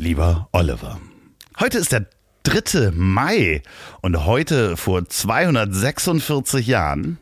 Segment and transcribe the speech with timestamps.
[0.00, 0.98] Lieber Oliver,
[1.58, 2.06] heute ist der
[2.44, 2.92] 3.
[2.94, 3.62] Mai
[4.00, 7.18] und heute vor 246 Jahren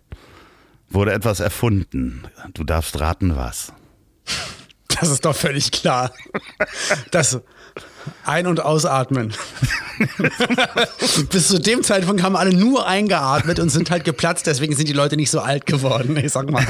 [0.88, 2.22] wurde etwas erfunden.
[2.54, 3.72] Du darfst raten, was.
[5.00, 6.12] Das ist doch völlig klar.
[7.10, 7.40] Das
[8.24, 9.34] Ein- und Ausatmen.
[11.30, 14.92] Bis zu dem Zeitpunkt haben alle nur eingeatmet und sind halt geplatzt, deswegen sind die
[14.92, 16.64] Leute nicht so alt geworden, ich sag mal.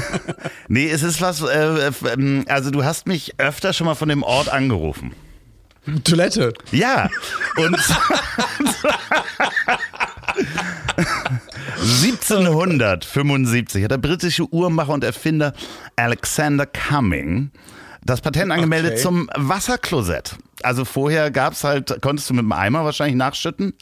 [0.69, 4.23] Nee, es ist was, äh, äh, also du hast mich öfter schon mal von dem
[4.23, 5.13] Ort angerufen.
[6.03, 6.53] Toilette.
[6.71, 7.09] Ja,
[7.57, 7.75] und
[12.49, 15.53] 1775 hat der britische Uhrmacher und Erfinder
[15.95, 17.51] Alexander Cumming
[18.03, 19.01] das Patent angemeldet Okay.
[19.01, 20.35] zum Wasserklosett.
[20.63, 23.73] Also vorher gab es halt, konntest du mit dem Eimer wahrscheinlich nachschütten,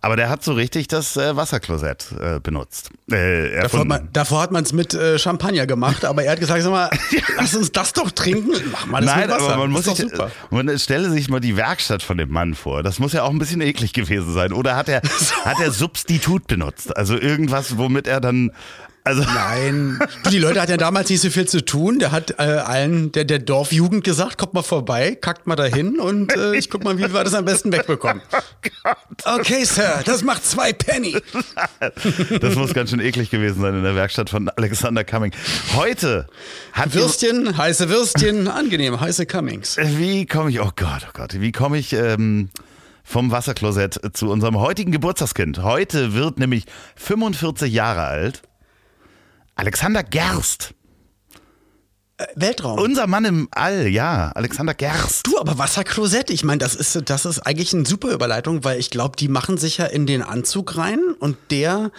[0.00, 2.90] aber der hat so richtig das äh, Wasserklosett äh, benutzt.
[3.10, 6.40] Äh, Davor hat man davor hat man es mit äh, Champagner gemacht, aber er hat
[6.40, 6.90] gesagt, sag mal,
[7.36, 8.52] lass uns das doch trinken.
[8.72, 9.44] Mach mal das Nein, mit Wasser.
[9.52, 12.54] aber man muss das ist sich, man stelle sich mal die Werkstatt von dem Mann
[12.54, 12.82] vor.
[12.82, 14.52] Das muss ja auch ein bisschen eklig gewesen sein.
[14.52, 15.02] Oder hat er,
[15.44, 16.96] hat er Substitut benutzt?
[16.96, 18.52] Also irgendwas, womit er dann,
[19.08, 19.98] also Nein,
[20.30, 21.98] die Leute hatten ja damals nicht so viel zu tun.
[21.98, 26.36] Der hat äh, allen der, der Dorfjugend gesagt, kommt mal vorbei, kackt mal dahin und
[26.36, 28.22] äh, ich guck mal, wie wir das am besten wegbekommen.
[29.24, 31.16] Okay, Sir, das macht zwei Penny.
[32.40, 35.32] das muss ganz schön eklig gewesen sein in der Werkstatt von Alexander Cumming.
[35.74, 36.28] Heute
[36.72, 39.76] hat Würstchen, heiße Würstchen, angenehm, heiße Cummings.
[39.76, 42.50] Wie komme ich, oh Gott, oh Gott, wie komme ich ähm,
[43.02, 45.62] vom Wasserklosett zu unserem heutigen Geburtstagskind?
[45.62, 46.64] Heute wird nämlich
[46.96, 48.42] 45 Jahre alt.
[49.58, 50.72] Alexander Gerst.
[52.34, 52.78] Weltraum.
[52.80, 55.26] Unser Mann im All, ja, Alexander Gerst.
[55.26, 58.90] Du, aber Wasserklosett, ich meine, das ist, das ist eigentlich eine super Überleitung, weil ich
[58.90, 61.92] glaube, die machen sich ja in den Anzug rein und der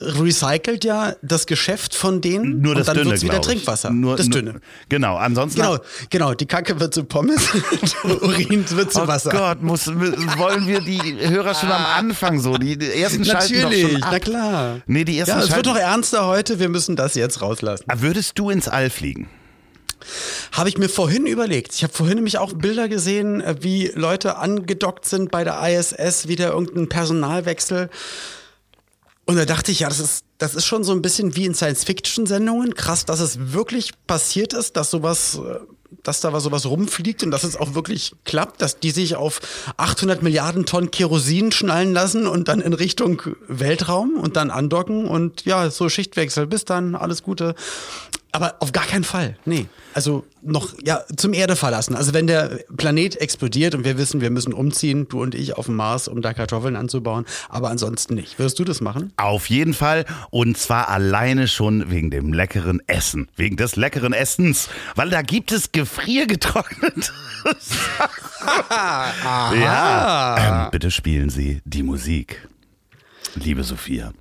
[0.00, 3.40] recycelt ja das Geschäft von denen Nur und das dann Dünne, wird's wieder.
[3.40, 3.90] Trinkwasser.
[3.90, 4.60] Nur, das nur- Dünne.
[4.88, 5.60] Genau, ansonsten.
[5.60, 5.78] Genau,
[6.10, 7.40] genau, die Kacke wird zu Pommes,
[8.04, 9.30] der Urin wird zu Oh Wasser.
[9.30, 12.56] Gott, muss, wollen wir die Hörer schon am Anfang so?
[12.58, 14.08] Die, die ersten schalten doch Natürlich, schon ab.
[14.12, 14.76] na klar.
[14.86, 17.84] Nee, die ersten Ja, es wird doch ernster heute, wir müssen das jetzt rauslassen.
[17.96, 19.28] Würdest du ins All fliegen?
[20.52, 21.74] Habe ich mir vorhin überlegt.
[21.74, 26.28] Ich habe vorhin nämlich auch Bilder gesehen, äh, wie Leute angedockt sind bei der ISS,
[26.28, 27.90] wieder irgendein Personalwechsel.
[29.26, 31.54] Und da dachte ich, ja, das ist, das ist schon so ein bisschen wie in
[31.54, 32.74] Science-Fiction-Sendungen.
[32.74, 35.60] Krass, dass es wirklich passiert ist, dass sowas, äh,
[36.02, 39.40] dass da was sowas rumfliegt und dass es auch wirklich klappt, dass die sich auf
[39.76, 45.46] 800 Milliarden Tonnen Kerosin schnallen lassen und dann in Richtung Weltraum und dann andocken und
[45.46, 46.46] ja, so Schichtwechsel.
[46.46, 47.54] Bis dann, alles Gute.
[48.34, 49.36] Aber auf gar keinen Fall.
[49.44, 49.68] Nee.
[49.92, 51.94] Also noch, ja, zum Erde verlassen.
[51.94, 55.66] Also wenn der Planet explodiert und wir wissen, wir müssen umziehen, du und ich auf
[55.66, 58.36] dem Mars, um da Kartoffeln anzubauen, aber ansonsten nicht.
[58.40, 59.12] Würdest du das machen?
[59.18, 60.04] Auf jeden Fall.
[60.30, 63.28] Und zwar alleine schon wegen dem leckeren Essen.
[63.36, 64.68] Wegen des leckeren Essens.
[64.96, 67.12] Weil da gibt es gefriergetrocknet.
[69.62, 70.64] ja.
[70.64, 72.48] Ähm, bitte spielen Sie die Musik.
[73.36, 74.12] Liebe Sophia.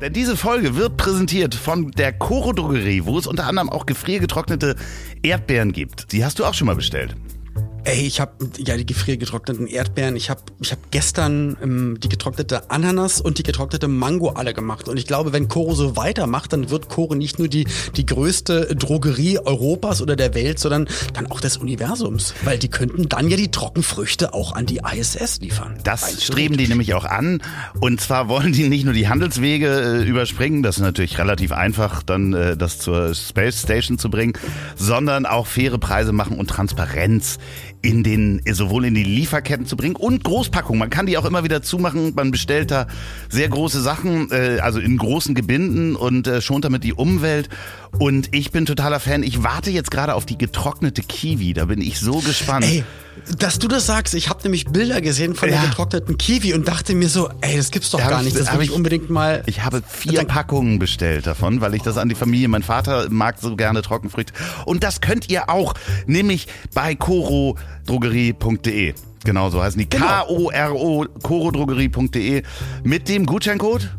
[0.00, 4.76] Denn diese Folge wird präsentiert von der Coro Drogerie, wo es unter anderem auch gefriergetrocknete
[5.22, 6.12] Erdbeeren gibt.
[6.12, 7.14] Die hast du auch schon mal bestellt.
[7.84, 10.14] Ey, ich habe ja die gefriergetrockneten Erdbeeren.
[10.14, 14.88] Ich habe ich hab gestern ähm, die getrocknete Ananas und die getrocknete Mango alle gemacht.
[14.88, 18.76] Und ich glaube, wenn Coro so weitermacht, dann wird Coro nicht nur die, die größte
[18.76, 22.34] Drogerie Europas oder der Welt, sondern dann auch des Universums.
[22.44, 25.78] Weil die könnten dann ja die Trockenfrüchte auch an die ISS liefern.
[25.82, 27.42] Das streben die nämlich auch an.
[27.80, 32.02] Und zwar wollen die nicht nur die Handelswege äh, überspringen, das ist natürlich relativ einfach,
[32.02, 34.34] dann äh, das zur Space Station zu bringen,
[34.76, 37.38] sondern auch faire Preise machen und Transparenz
[37.82, 40.78] in den, sowohl in die Lieferketten zu bringen und Großpackungen.
[40.78, 42.12] Man kann die auch immer wieder zumachen.
[42.14, 42.86] Man bestellt da
[43.28, 47.48] sehr große Sachen, äh, also in großen Gebinden und äh, schont damit die Umwelt.
[47.98, 49.22] Und ich bin totaler Fan.
[49.22, 51.52] Ich warte jetzt gerade auf die getrocknete Kiwi.
[51.54, 52.64] Da bin ich so gespannt.
[52.64, 52.84] Ey,
[53.38, 55.60] dass du das sagst, ich habe nämlich Bilder gesehen von Ja.
[55.60, 58.38] der getrockneten Kiwi und dachte mir so, ey, das gibt's doch hab gar ich- nicht.
[58.38, 59.42] Das hab will ich unbedingt mal.
[59.46, 63.36] Ich habe vier Packungen bestellt davon, weil ich das an die Familie, mein Vater mag
[63.40, 64.32] so gerne Trockenfrüchte.
[64.64, 65.74] Und das könnt ihr auch,
[66.06, 68.94] nämlich bei corodrogerie.de.
[69.24, 69.90] Genau so heißen die.
[69.90, 70.06] Genau.
[70.06, 72.42] K-O-R-O, corodrogerie.de.
[72.84, 73.90] Mit dem Gutscheincode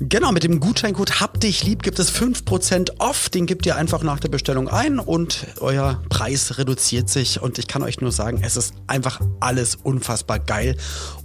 [0.00, 3.28] Genau, mit dem Gutscheincode Hab dich lieb gibt es 5% off.
[3.30, 7.42] Den gebt ihr einfach nach der Bestellung ein und euer Preis reduziert sich.
[7.42, 10.76] Und ich kann euch nur sagen, es ist einfach alles unfassbar geil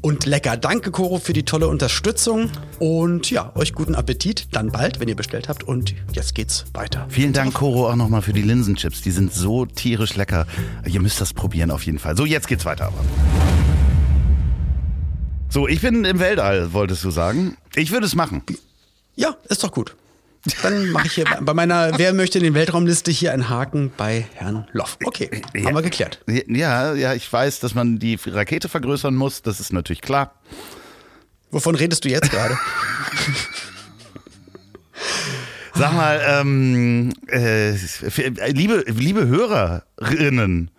[0.02, 0.58] und lecker.
[0.58, 2.50] Danke, Coro, für die tolle Unterstützung.
[2.80, 4.48] Und ja, euch guten Appetit.
[4.52, 5.64] Dann bald, wenn ihr bestellt habt.
[5.64, 7.06] Und jetzt geht's weiter.
[7.10, 9.02] Vielen Dank, Coro, auch nochmal für die Linsenchips.
[9.02, 10.48] Die sind so tierisch lecker.
[10.86, 12.18] Ihr müsst das probieren auf jeden Fall.
[12.18, 13.04] So, jetzt geht's weiter aber.
[15.54, 17.56] So, ich bin im Weltall, wolltest du sagen.
[17.76, 18.42] Ich würde es machen.
[19.16, 19.96] Ja, ist doch gut.
[20.64, 24.26] Dann mache ich hier bei meiner Wer möchte in den Weltraumliste hier einen Haken bei
[24.34, 24.98] Herrn Loff.
[25.06, 25.66] Okay, ja.
[25.66, 26.24] haben wir geklärt.
[26.48, 30.34] Ja, ja, ich weiß, dass man die Rakete vergrößern muss, das ist natürlich klar.
[31.52, 32.58] Wovon redest du jetzt gerade?
[35.76, 37.72] Sag mal, ähm, äh,
[38.52, 40.70] liebe, liebe Hörerinnen.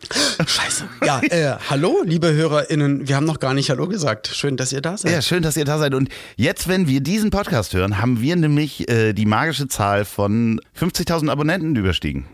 [0.47, 0.85] Scheiße.
[1.05, 3.09] Ja, äh, hallo, liebe Hörerinnen.
[3.09, 4.29] Wir haben noch gar nicht Hallo gesagt.
[4.33, 5.11] Schön, dass ihr da seid.
[5.11, 5.95] Ja, schön, dass ihr da seid.
[5.95, 10.61] Und jetzt, wenn wir diesen Podcast hören, haben wir nämlich äh, die magische Zahl von
[10.79, 12.27] 50.000 Abonnenten überstiegen.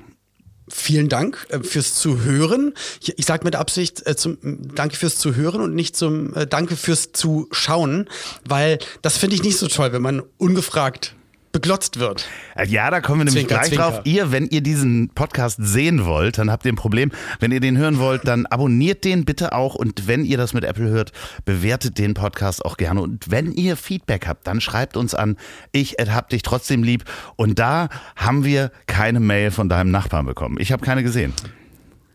[0.68, 2.74] Vielen Dank äh, fürs Zuhören.
[3.00, 4.36] Ich, ich sage mit Absicht äh, zum
[4.74, 8.06] Danke fürs Zuhören und nicht zum äh, Danke fürs Zuschauen,
[8.46, 11.16] weil das finde ich nicht so toll, wenn man ungefragt
[11.52, 12.28] beglotzt wird.
[12.54, 13.90] Äh, ja, da kommen wir nämlich zwinker, gleich zwinker.
[13.90, 14.00] drauf.
[14.04, 17.10] Ihr, wenn ihr diesen Podcast sehen wollt, dann habt ihr ein Problem.
[17.40, 20.64] Wenn ihr den hören wollt, dann abonniert den bitte auch und wenn ihr das mit
[20.64, 21.12] Apple hört,
[21.44, 23.02] bewertet den Podcast auch gerne.
[23.02, 25.36] Und wenn ihr Feedback habt, dann schreibt uns an.
[25.72, 27.04] Ich hab dich trotzdem lieb.
[27.36, 30.56] Und da haben wir keine Mail von deinem Nachbarn bekommen.
[30.60, 31.32] Ich habe keine gesehen.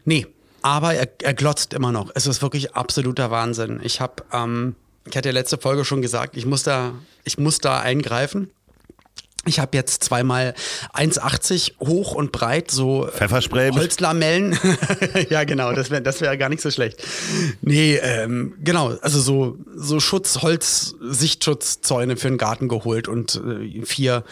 [0.05, 0.27] Nee,
[0.61, 2.11] aber er, er glotzt immer noch.
[2.15, 3.79] Es ist wirklich absoluter Wahnsinn.
[3.83, 4.75] Ich habe, ähm,
[5.07, 6.93] ich hatte ja letzte Folge schon gesagt, ich muss da,
[7.23, 8.49] ich muss da eingreifen.
[9.47, 10.53] Ich habe jetzt zweimal
[10.93, 14.57] 1,80 hoch und breit so Pfefferspray Holzlamellen.
[15.29, 17.03] ja, genau, das wäre das wäre gar nicht so schlecht.
[17.61, 23.85] Nee, ähm, genau, also so so Schutz Holz Sichtschutzzäune für den Garten geholt und äh,
[23.85, 24.23] vier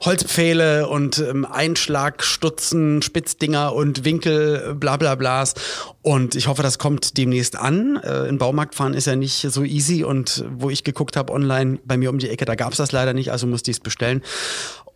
[0.00, 5.54] Holzpfähle und ähm, Einschlagstutzen, Spitzdinger und Winkel bla bla blas
[6.02, 7.96] und ich hoffe, das kommt demnächst an.
[7.96, 11.78] Äh, in Baumarkt fahren ist ja nicht so easy und wo ich geguckt habe online
[11.84, 13.80] bei mir um die Ecke, da gab es das leider nicht, also musste ich es
[13.80, 14.22] bestellen.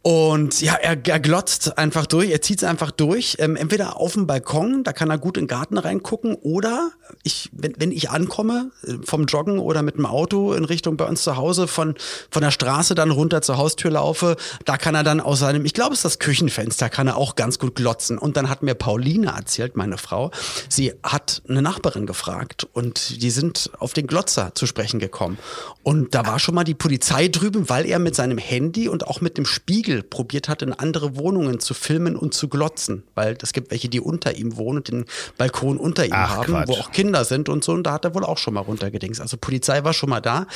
[0.06, 3.38] Und ja, er, er glotzt einfach durch, er zieht es einfach durch.
[3.40, 6.92] Ähm, entweder auf dem Balkon, da kann er gut in den Garten reingucken, oder
[7.24, 11.06] ich, wenn, wenn ich ankomme äh, vom Joggen oder mit dem Auto in Richtung bei
[11.06, 11.96] uns zu Hause, von,
[12.30, 15.74] von der Straße dann runter zur Haustür laufe, da kann er dann aus seinem, ich
[15.74, 18.16] glaube, es ist das Küchenfenster, kann er auch ganz gut glotzen.
[18.16, 20.30] Und dann hat mir Pauline erzählt, meine Frau,
[20.68, 25.36] sie hat eine Nachbarin gefragt und die sind auf den Glotzer zu sprechen gekommen.
[25.82, 29.20] Und da war schon mal die Polizei drüben, weil er mit seinem Handy und auch
[29.20, 33.36] mit dem Spiegel Spiegel probiert hat, in andere Wohnungen zu filmen und zu glotzen, weil
[33.40, 35.04] es gibt welche, die unter ihm wohnen und den
[35.38, 36.68] Balkon unter ihm Ach, haben, Quatsch.
[36.68, 37.72] wo auch Kinder sind und so.
[37.72, 39.20] Und da hat er wohl auch schon mal runtergedings.
[39.20, 40.46] Also Polizei war schon mal da.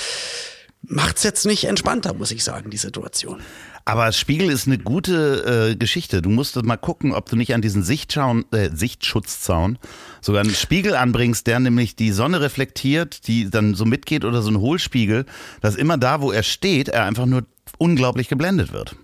[0.82, 3.40] Macht's jetzt nicht entspannter, muss ich sagen, die Situation.
[3.84, 6.22] Aber Spiegel ist eine gute äh, Geschichte.
[6.22, 9.78] Du musst mal gucken, ob du nicht an diesen Sichtschaun, äh, Sichtschutzzaun
[10.22, 14.50] sogar einen Spiegel anbringst, der nämlich die Sonne reflektiert, die dann so mitgeht oder so
[14.50, 15.26] ein Hohlspiegel,
[15.60, 17.44] dass immer da, wo er steht, er einfach nur
[17.78, 18.96] unglaublich geblendet wird.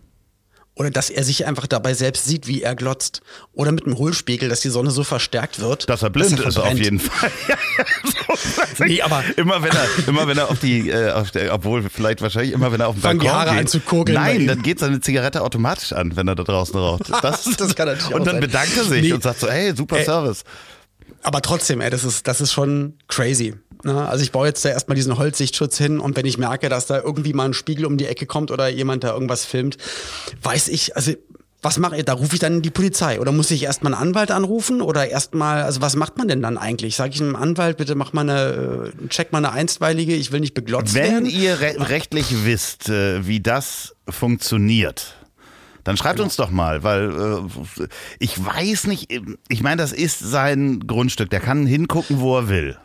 [0.78, 3.22] Oder dass er sich einfach dabei selbst sieht, wie er glotzt.
[3.54, 5.88] Oder mit dem Hohlspiegel, dass die Sonne so verstärkt wird.
[5.88, 7.30] Dass er blind dass er ist, auf jeden Fall.
[8.76, 11.82] so, nee, aber immer wenn er, immer wenn er auf die, äh, auf der, obwohl
[11.88, 14.08] vielleicht wahrscheinlich immer wenn er auf dem Balkon die Haare geht.
[14.10, 17.10] Nein, dann geht seine Zigarette automatisch an, wenn er da draußen raucht.
[17.22, 18.40] Das, das kann natürlich Und dann sein.
[18.42, 19.12] bedankt er sich nee.
[19.12, 20.44] und sagt so, hey, super ey, Service.
[21.22, 23.54] Aber trotzdem, ey, das ist, das ist schon crazy.
[23.84, 24.08] Ne?
[24.08, 27.00] Also ich baue jetzt da erstmal diesen Holzsichtschutz hin und wenn ich merke, dass da
[27.00, 29.76] irgendwie mal ein Spiegel um die Ecke kommt oder jemand da irgendwas filmt,
[30.42, 31.12] weiß ich, also
[31.62, 32.04] was mache ich?
[32.04, 35.62] Da rufe ich dann die Polizei oder muss ich erstmal einen Anwalt anrufen oder erstmal,
[35.62, 36.96] also was macht man denn dann eigentlich?
[36.96, 40.40] Sage ich einem Anwalt, bitte mach mal eine, äh, check mal eine einstweilige, ich will
[40.40, 41.24] nicht beglotzt Wenn werden.
[41.24, 45.16] Wenn ihr re rechtlich wisst, äh, wie das funktioniert,
[45.86, 46.24] dann schreibt genau.
[46.24, 47.10] uns doch mal, weil
[47.78, 47.86] äh,
[48.18, 49.06] ich weiß nicht,
[49.48, 52.76] ich meine, das ist sein Grundstück, der kann hingucken, wo er will.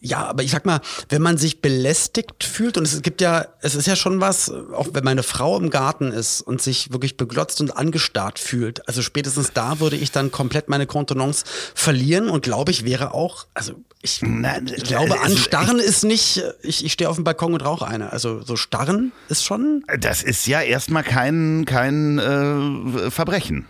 [0.00, 3.74] Ja, aber ich sag mal, wenn man sich belästigt fühlt, und es gibt ja, es
[3.74, 7.62] ist ja schon was, auch wenn meine Frau im Garten ist und sich wirklich beglotzt
[7.62, 12.70] und angestarrt fühlt, also spätestens da würde ich dann komplett meine Kontenance verlieren und glaube
[12.70, 13.72] ich wäre auch, also
[14.02, 17.86] ich, Nein, ich glaube, anstarren ist nicht, ich, ich stehe auf dem Balkon und rauche
[17.86, 18.12] eine.
[18.12, 19.84] Also so starren ist schon.
[19.98, 23.66] Das ist ja erstmal kein, kein äh, Verbrechen.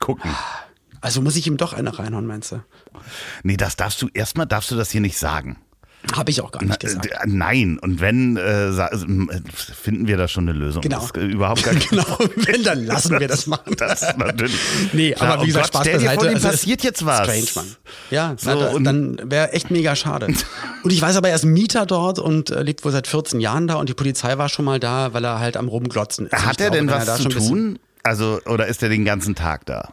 [0.00, 0.30] Gucken.
[1.00, 2.62] Also muss ich ihm doch eine reinhauen, meinst du?
[3.42, 5.58] Nee, das darfst du, erstmal darfst du das hier nicht sagen.
[6.14, 7.06] Habe ich auch gar nicht gesagt.
[7.06, 9.06] Äh, Nein, und wenn, äh, also,
[9.54, 10.80] finden wir da schon eine Lösung.
[10.80, 11.00] Genau.
[11.00, 13.74] Das äh, überhaupt gar Genau, wenn, dann lassen wir das machen.
[13.78, 14.58] Das natürlich.
[14.92, 17.04] Nee, Klar, aber wie oh gesagt, Gott, Spaß stell dir vor, dem Also passiert jetzt
[17.04, 17.24] was.
[17.24, 17.76] Strange, Mann.
[18.10, 20.26] Ja, So, na, dann wäre echt mega schade.
[20.82, 23.66] Und ich weiß aber, er ist Mieter dort und äh, lebt wohl seit 14 Jahren
[23.66, 26.32] da und die Polizei war schon mal da, weil er halt am Rumglotzen ist.
[26.32, 27.78] Hat er glaube, denn wenn was da zu tun?
[28.04, 29.92] Also, oder ist er den ganzen Tag da?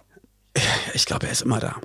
[0.93, 1.75] Ich glaube, er ist immer da.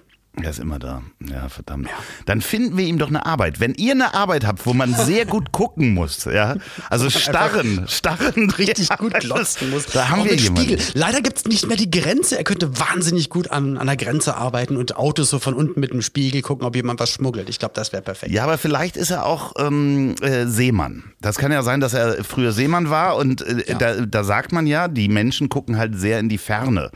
[0.41, 1.03] Er ist immer da.
[1.29, 1.89] Ja, verdammt.
[2.25, 3.59] Dann finden wir ihm doch eine Arbeit.
[3.59, 6.55] Wenn ihr eine Arbeit habt, wo man sehr gut gucken muss, ja,
[6.89, 9.87] also starren, starren, Richtig ja, gut glotzen muss.
[9.87, 10.63] Da haben Auch wir jemanden.
[10.79, 10.87] Spiegel.
[10.95, 12.39] Leider gibt es nicht mehr die Grenze.
[12.39, 15.91] Er könnte wahnsinnig gut an, an der Grenze arbeiten und Autos so von unten mit
[15.93, 17.49] dem Spiegel gucken, ob jemand was schmuggelt.
[17.49, 18.33] Ich glaube, das wäre perfekt.
[18.33, 21.05] Ja, aber vielleicht ist er auch ähm, äh, Seemann.
[21.21, 23.79] Das kann ja sein, dass er früher Seemann war und äh, Ja.
[23.79, 26.91] da, da sagt man ja, die Menschen gucken halt sehr in die Ferne.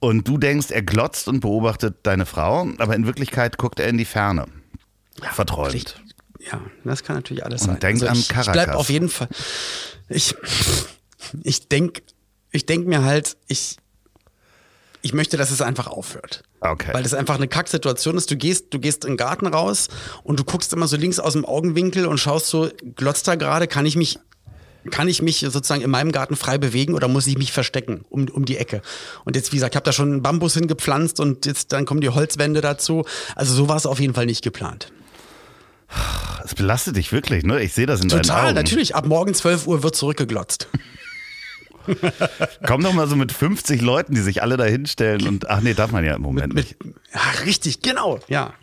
[0.00, 3.98] Und du denkst, er glotzt und beobachtet deine Frau, aber in Wirklichkeit guckt er in
[3.98, 4.46] die Ferne.
[5.32, 5.70] Verträumt.
[5.72, 6.00] Vielleicht-
[6.40, 7.74] Ja, das kann natürlich alles Und sein.
[7.76, 8.76] Also denkt an ich, ich bleib Caracas.
[8.76, 9.28] auf jeden Fall.
[10.08, 10.34] Ich,
[11.42, 12.02] ich denk,
[12.50, 13.76] ich denk mir halt, ich,
[15.02, 16.42] ich möchte, dass es einfach aufhört.
[16.60, 16.92] Okay.
[16.94, 18.30] Weil das einfach eine Kacksituation ist.
[18.30, 19.88] Du gehst, du gehst in den Garten raus
[20.22, 23.66] und du guckst immer so links aus dem Augenwinkel und schaust so, glotzt da gerade,
[23.66, 24.18] kann ich mich,
[24.90, 28.28] kann ich mich sozusagen in meinem Garten frei bewegen oder muss ich mich verstecken um,
[28.28, 28.82] um die Ecke?
[29.24, 32.00] Und jetzt, wie gesagt, ich habe da schon einen Bambus hingepflanzt und jetzt dann kommen
[32.00, 33.04] die Holzwände dazu.
[33.36, 34.92] Also so war es auf jeden Fall nicht geplant.
[36.44, 37.60] Es belastet dich wirklich, ne?
[37.60, 38.54] Ich sehe das in deinen Total, Augen.
[38.54, 38.94] natürlich.
[38.94, 40.68] Ab morgen 12 Uhr wird zurückgeglotzt.
[42.66, 45.74] Komm doch mal so mit 50 Leuten, die sich alle da hinstellen und ach nee,
[45.74, 46.76] darf man ja im Moment nicht.
[47.12, 48.54] Ja, richtig, genau, ja.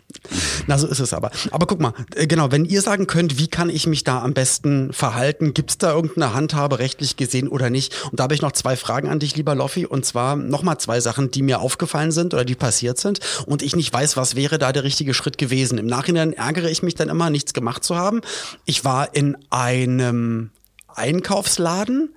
[0.66, 1.30] Na, so ist es aber.
[1.50, 4.34] Aber guck mal, äh, genau, wenn ihr sagen könnt, wie kann ich mich da am
[4.34, 7.94] besten verhalten, gibt es da irgendeine Handhabe rechtlich gesehen oder nicht?
[8.10, 11.00] Und da habe ich noch zwei Fragen an dich, lieber Loffi, und zwar nochmal zwei
[11.00, 14.58] Sachen, die mir aufgefallen sind oder die passiert sind und ich nicht weiß, was wäre
[14.58, 15.78] da der richtige Schritt gewesen.
[15.78, 18.20] Im Nachhinein ärgere ich mich dann immer, nichts gemacht zu haben.
[18.64, 20.50] Ich war in einem
[20.88, 22.14] Einkaufsladen,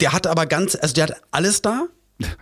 [0.00, 1.88] der hat aber ganz, also der hat alles da.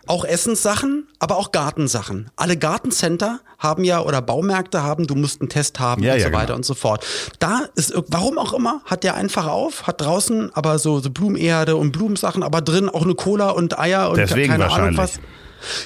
[0.07, 2.31] Auch Essenssachen, aber auch Gartensachen.
[2.37, 6.26] Alle Gartencenter haben ja oder Baumärkte haben, du musst einen Test haben Ja, und ja,
[6.26, 6.57] so weiter genau.
[6.57, 7.07] und so fort.
[7.38, 11.76] Da ist, warum auch immer, hat der einfach auf, hat draußen aber so, so Blumenerde
[11.76, 15.21] und Blumensachen, aber drin auch eine Cola und Eier und Deswegen keine Ahnung was.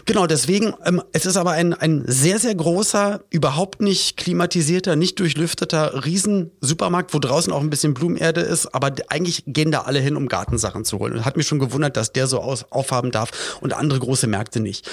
[0.04, 5.18] Genau, deswegen, ähm, es ist aber ein, ein sehr, sehr großer, überhaupt nicht klimatisierter, nicht
[5.21, 10.16] durchlüfteter Riesen-Supermarkt, wo draußen auch ein bisschen Blumenerde ist, aber eigentlich gehen da alle hin,
[10.16, 11.14] um Gartensachen zu holen.
[11.14, 14.61] Und hat mich schon gewundert, dass der so aus, aufhaben darf und andere große Märkte
[14.61, 14.88] nicht.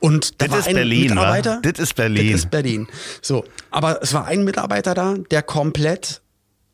[0.00, 1.08] Und da Das war ist ein Berlin?
[1.10, 1.60] Mitarbeiter.
[1.62, 2.32] Das ist Berlin.
[2.32, 2.88] Das ist Berlin.
[3.22, 6.20] So, aber es war ein Mitarbeiter da, der komplett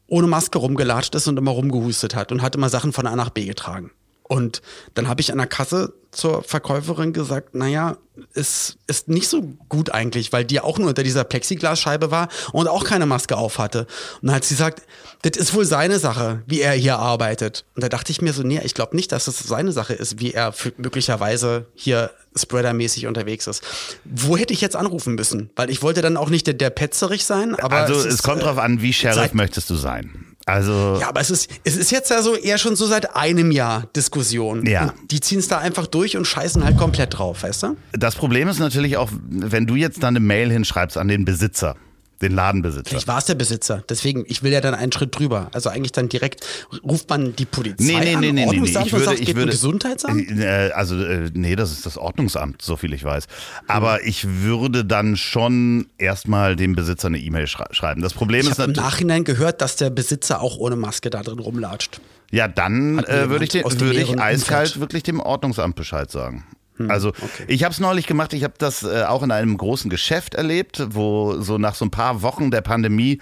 [0.06, 3.30] ohne Maske rumgelatscht ist und immer rumgehustet hat und hat immer Sachen von A nach
[3.30, 3.90] B getragen.
[4.22, 4.62] Und
[4.94, 7.96] dann habe ich an der Kasse zur Verkäuferin gesagt, naja,
[8.32, 12.68] es ist nicht so gut eigentlich, weil die auch nur unter dieser Plexiglasscheibe war und
[12.68, 13.86] auch keine Maske auf hatte.
[14.20, 14.82] Und dann hat sie gesagt,
[15.22, 17.64] das ist wohl seine Sache, wie er hier arbeitet.
[17.74, 20.20] Und da dachte ich mir so, nee, ich glaube nicht, dass es seine Sache ist,
[20.20, 23.62] wie er möglicherweise hier spreadermäßig unterwegs ist.
[24.04, 25.50] Wo hätte ich jetzt anrufen müssen?
[25.56, 28.42] Weil ich wollte dann auch nicht der, der Petzerig sein, aber also es, ist, kommt
[28.42, 30.33] äh, drauf an, wie Sheriff möchtest du sein.
[30.46, 33.50] Also ja, aber es ist, es ist jetzt ja so eher schon so seit einem
[33.50, 34.66] Jahr Diskussion.
[34.66, 34.82] Ja.
[34.84, 37.76] Und die ziehen es da einfach durch und scheißen halt komplett drauf, weißt du?
[37.92, 41.76] das Problem ist natürlich auch, wenn du jetzt dann eine Mail hinschreibst an den Besitzer,
[42.22, 42.88] den Ladenbesitzer.
[42.90, 43.82] Vielleicht war es der Besitzer.
[43.88, 45.50] Deswegen, ich will ja dann einen Schritt drüber.
[45.52, 46.46] Also eigentlich dann direkt
[46.84, 48.46] ruft man die Polizei Nee, nee, an, nee, nee, nee, nee.
[48.46, 50.30] Ordnungsamt Ich würde, sagt, ich würde, Gesundheitsamt?
[50.30, 53.26] Äh, also, äh, nee, das ist das Ordnungsamt, so viel ich weiß.
[53.66, 58.00] Aber ich würde dann schon erstmal dem Besitzer eine E-Mail schrei schreiben.
[58.02, 61.10] Das Problem Ich ist habe im natürlich, Nachhinein gehört, dass der Besitzer auch ohne Maske
[61.10, 62.00] da drin rumlatscht.
[62.30, 64.80] ja, dann äh, würde ich, den, würde ich eiskalt Umfeld.
[64.80, 66.44] wirklich dem Ordnungsamt Bescheid sagen.
[66.88, 67.44] Also Hm, okay.
[67.48, 70.84] ich habe es neulich gemacht, ich habe das äh, auch in einem großen Geschäft erlebt,
[70.90, 73.20] wo so nach so ein paar Wochen der Pandemie,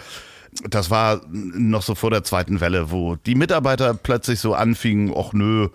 [0.71, 5.33] das war noch so vor der zweiten Welle, wo die Mitarbeiter plötzlich so anfingen, ach
[5.33, 5.69] nö,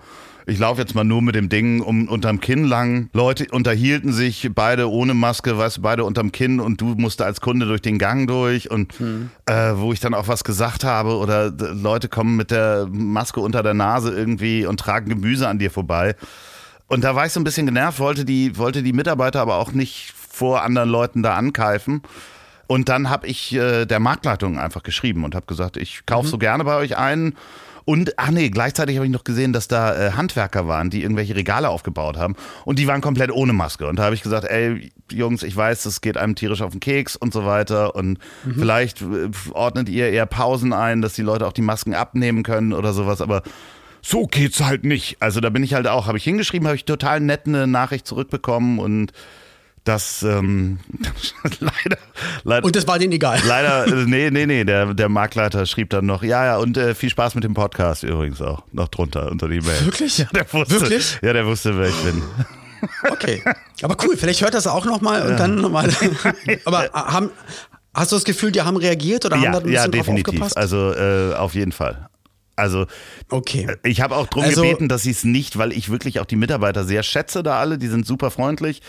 [0.50, 3.10] ich laufe jetzt mal nur mit dem Ding um, unterm Kinn lang.
[3.12, 7.42] Leute unterhielten sich beide ohne Maske, weißt du, beide unterm Kinn und du musst als
[7.42, 8.94] Kunde durch den Gang durch und
[9.46, 13.42] äh, wo ich dann auch was gesagt habe oder d- Leute kommen mit der Maske
[13.42, 16.16] unter der Nase irgendwie und tragen Gemüse an dir vorbei.
[16.88, 19.72] Und da war ich so ein bisschen genervt, wollte die, wollte die Mitarbeiter aber auch
[19.72, 22.01] nicht vor anderen Leuten da ankeifen.
[22.67, 26.38] Und dann habe ich äh, der Marktleitung einfach geschrieben und habe gesagt, ich kaufe so
[26.38, 27.34] gerne bei euch ein.
[27.86, 31.38] Und, ach nee, gleichzeitig habe ich noch gesehen, dass da äh, Handwerker waren, die irgendwelche
[31.38, 32.36] Regale aufgebaut haben.
[32.65, 33.88] Und die waren komplett ohne Maske.
[33.88, 36.82] Und da habe ich gesagt, ey, Jungs, ich weiß, das geht einem tierisch auf den
[36.82, 37.96] Keks und so weiter.
[37.96, 38.20] Und
[38.56, 42.74] vielleicht äh, ordnet ihr eher Pausen ein, dass die Leute auch die Masken abnehmen können
[42.74, 43.22] oder sowas.
[43.22, 43.41] Aber
[44.08, 45.18] so geht's halt nicht.
[45.20, 48.08] Also da bin ich halt auch, habe ich hingeschrieben, habe ich total nett eine Nachricht
[48.08, 49.12] zurückbekommen und
[49.84, 50.80] dass ähm,
[51.60, 51.98] leider,
[52.44, 52.66] leider.
[52.66, 53.40] Und das war denen egal.
[53.46, 56.96] Leider, äh, nee, nee, nee, der, der Marktleiter schrieb dann noch, ja, ja, und äh,
[56.96, 59.86] viel Spaß mit dem Podcast übrigens auch, noch drunter unter die Mail.
[59.86, 60.18] Wirklich?
[60.20, 61.20] Ja, der wusste, Wirklich?
[61.22, 62.22] Ja, der wusste, wer ich bin.
[63.10, 63.44] Okay.
[63.82, 65.90] Aber cool, vielleicht hört das auch nochmal und dann nochmal.
[66.66, 67.32] Aber äh, haben,
[67.94, 69.92] hast du das Gefühl, die haben reagiert oder haben Ja, da ein bisschen ja, drauf
[69.92, 70.28] definitiv.
[70.30, 70.58] aufgepasst?
[70.58, 72.08] Also äh, auf jeden Fall.
[72.58, 72.88] Also
[73.30, 73.68] Okay.
[73.84, 76.26] äh, ich habe auch drum Also- gebeten, dass sie es nicht, weil ich wirklich auch
[76.26, 78.82] die Mitarbeiter sehr schätze da alle, die sind super freundlich.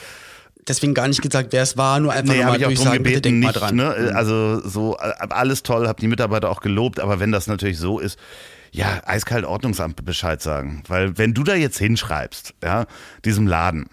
[0.67, 2.93] Deswegen gar nicht gesagt, wer es war, nur einfach Nee, habe nochmal ich auch drum
[2.93, 3.75] durchsagen, bitte gebeten, denk mal nicht, dran.
[4.01, 4.07] Mhm.
[4.09, 4.17] ne?
[4.17, 7.99] Also so äh, alles toll, habe die Mitarbeiter auch gelobt, aber wenn das natürlich so
[8.01, 8.19] ist,
[8.71, 12.85] ja, eiskalt Ordnungsamt Bescheid sagen, weil wenn du da jetzt hinschreibst, ja,
[13.25, 13.89] diesem Laden,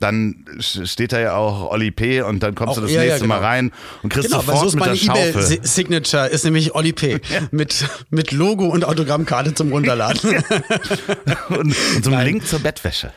[0.00, 2.22] dann steht da ja auch Olli P.
[2.22, 3.46] und dann kommst Auch- du das ja, ja, nächste Mal genau.
[3.48, 5.44] rein und kriegst Genau, sofort so ist mit meine der Schaufel.
[5.44, 7.20] E-Mail-Signature, ist nämlich Olli P.
[7.50, 10.30] mit, mit Logo und Autogrammkarte zum Runterladen.
[11.48, 11.58] und,
[11.96, 13.12] und so ein Link zur Bettwäsche.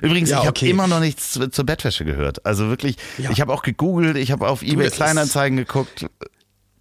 [0.00, 0.66] Übrigens, Ja, ich okay.
[0.66, 2.44] habe immer noch nichts zu, zur Bettwäsche gehört.
[2.46, 3.30] Also wirklich, Ja.
[3.30, 6.06] ich habe auch gegoogelt, ich habe auf eBay Kleinanzeigen geguckt.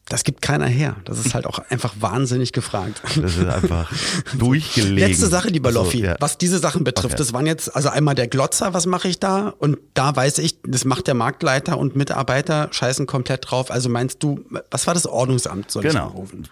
[0.10, 0.96] Das gibt keiner her.
[1.06, 3.02] Das ist halt auch einfach wahnsinnig gefragt.
[3.22, 3.92] Das ist einfach
[4.38, 4.98] durchgelegen.
[4.98, 6.16] Letzte Sache, lieber Also, Loffi, ja.
[6.20, 7.16] was diese Sachen betrifft.
[7.16, 7.18] Okay.
[7.24, 9.54] Das waren jetzt, also einmal der Glotzer, was mache ich da?
[9.60, 13.70] Und da weiß ich, das macht der Marktleiter und Mitarbeiter scheißen komplett drauf.
[13.72, 14.40] Also meinst du,
[14.72, 15.72] was war das Ordnungsamt?
[15.72, 16.08] Soll Genau.
[16.08, 16.48] ich anrufen?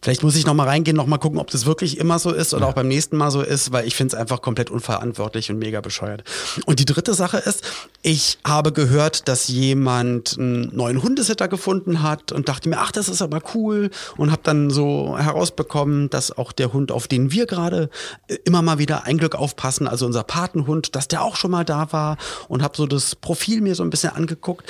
[0.00, 2.54] Vielleicht muss ich noch mal reingehen, noch mal gucken, ob das wirklich immer so ist
[2.54, 5.58] oder auch beim nächsten Mal so ist, weil ich finde es einfach komplett unverantwortlich und
[5.58, 6.22] mega bescheuert.
[6.66, 7.64] Und die dritte Sache ist,
[8.02, 13.08] ich habe gehört, dass jemand einen neuen Hundesitter gefunden hat und dachte mir, ach, das
[13.08, 17.46] ist aber cool und habe dann so herausbekommen, dass auch der Hund, auf den wir
[17.46, 17.90] gerade
[18.28, 21.64] äh, immer mal wieder ein Glück aufpassen, also unser Patenhund, dass der auch schon mal
[21.64, 24.64] da war und habe so das Profil mir so ein bisschen angeguckt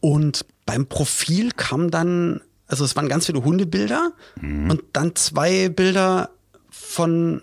[0.00, 6.30] und beim Profil kam dann also es waren ganz viele Hundebilder und dann zwei Bilder
[6.70, 7.42] von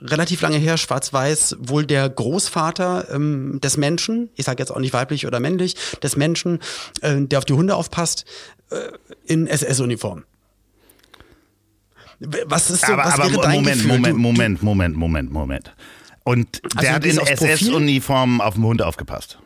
[0.00, 4.94] relativ lange her, schwarz-weiß, wohl der Großvater ähm, des Menschen, ich sage jetzt auch nicht
[4.94, 6.60] weiblich oder männlich, des Menschen,
[7.02, 8.24] äh, der auf die Hunde aufpasst,
[8.70, 8.76] äh,
[9.26, 10.24] in SS-Uniform.
[12.46, 13.88] Was ist so, aber was aber wäre dein Moment, Gefühl?
[13.98, 15.74] Moment, Du- Moment, Moment, Moment, Moment.
[16.24, 17.54] Und Also der hat du in gehst aufs Profil?
[17.54, 19.38] SS-Uniform auf den Hund aufgepasst.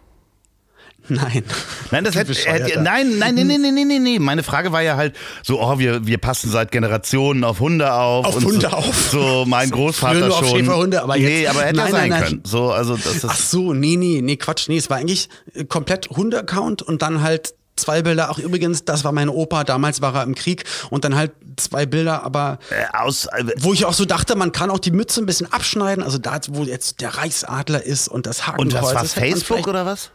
[1.09, 1.45] Nein.
[1.91, 4.23] Nein, das hätte, hätte nein, nein, nein, nein, nein, nein, nein, nein.
[4.23, 8.25] Meine Frage war ja halt so, oh, wir, wir passen seit Generationen auf Hunde auf.
[8.27, 9.09] Auf und Hunde so, auf.
[9.11, 10.59] So mein Früher Großvater nur auf schon.
[10.61, 12.23] Schäferhunde, aber Nee, jetzt- aber hätte Nein, sein nein, nein.
[12.29, 12.43] können.
[12.45, 15.65] So, also das Ach ist, so, nee, nee, nee, Quatsch, nee, es war eigentlich äh,
[15.65, 18.31] komplett Hunde-Account und dann halt zwei Bilder.
[18.31, 21.87] Auch übrigens, das war mein Opa, damals war er im Krieg und dann halt zwei
[21.87, 25.21] Bilder, aber äh, aus, äh, wo ich auch so dachte, man kann auch die Mütze
[25.21, 28.75] ein bisschen abschneiden, also da, wo jetzt der Reichsadler ist und das Hakenkreuz.
[28.75, 30.11] und das war Facebook oder was?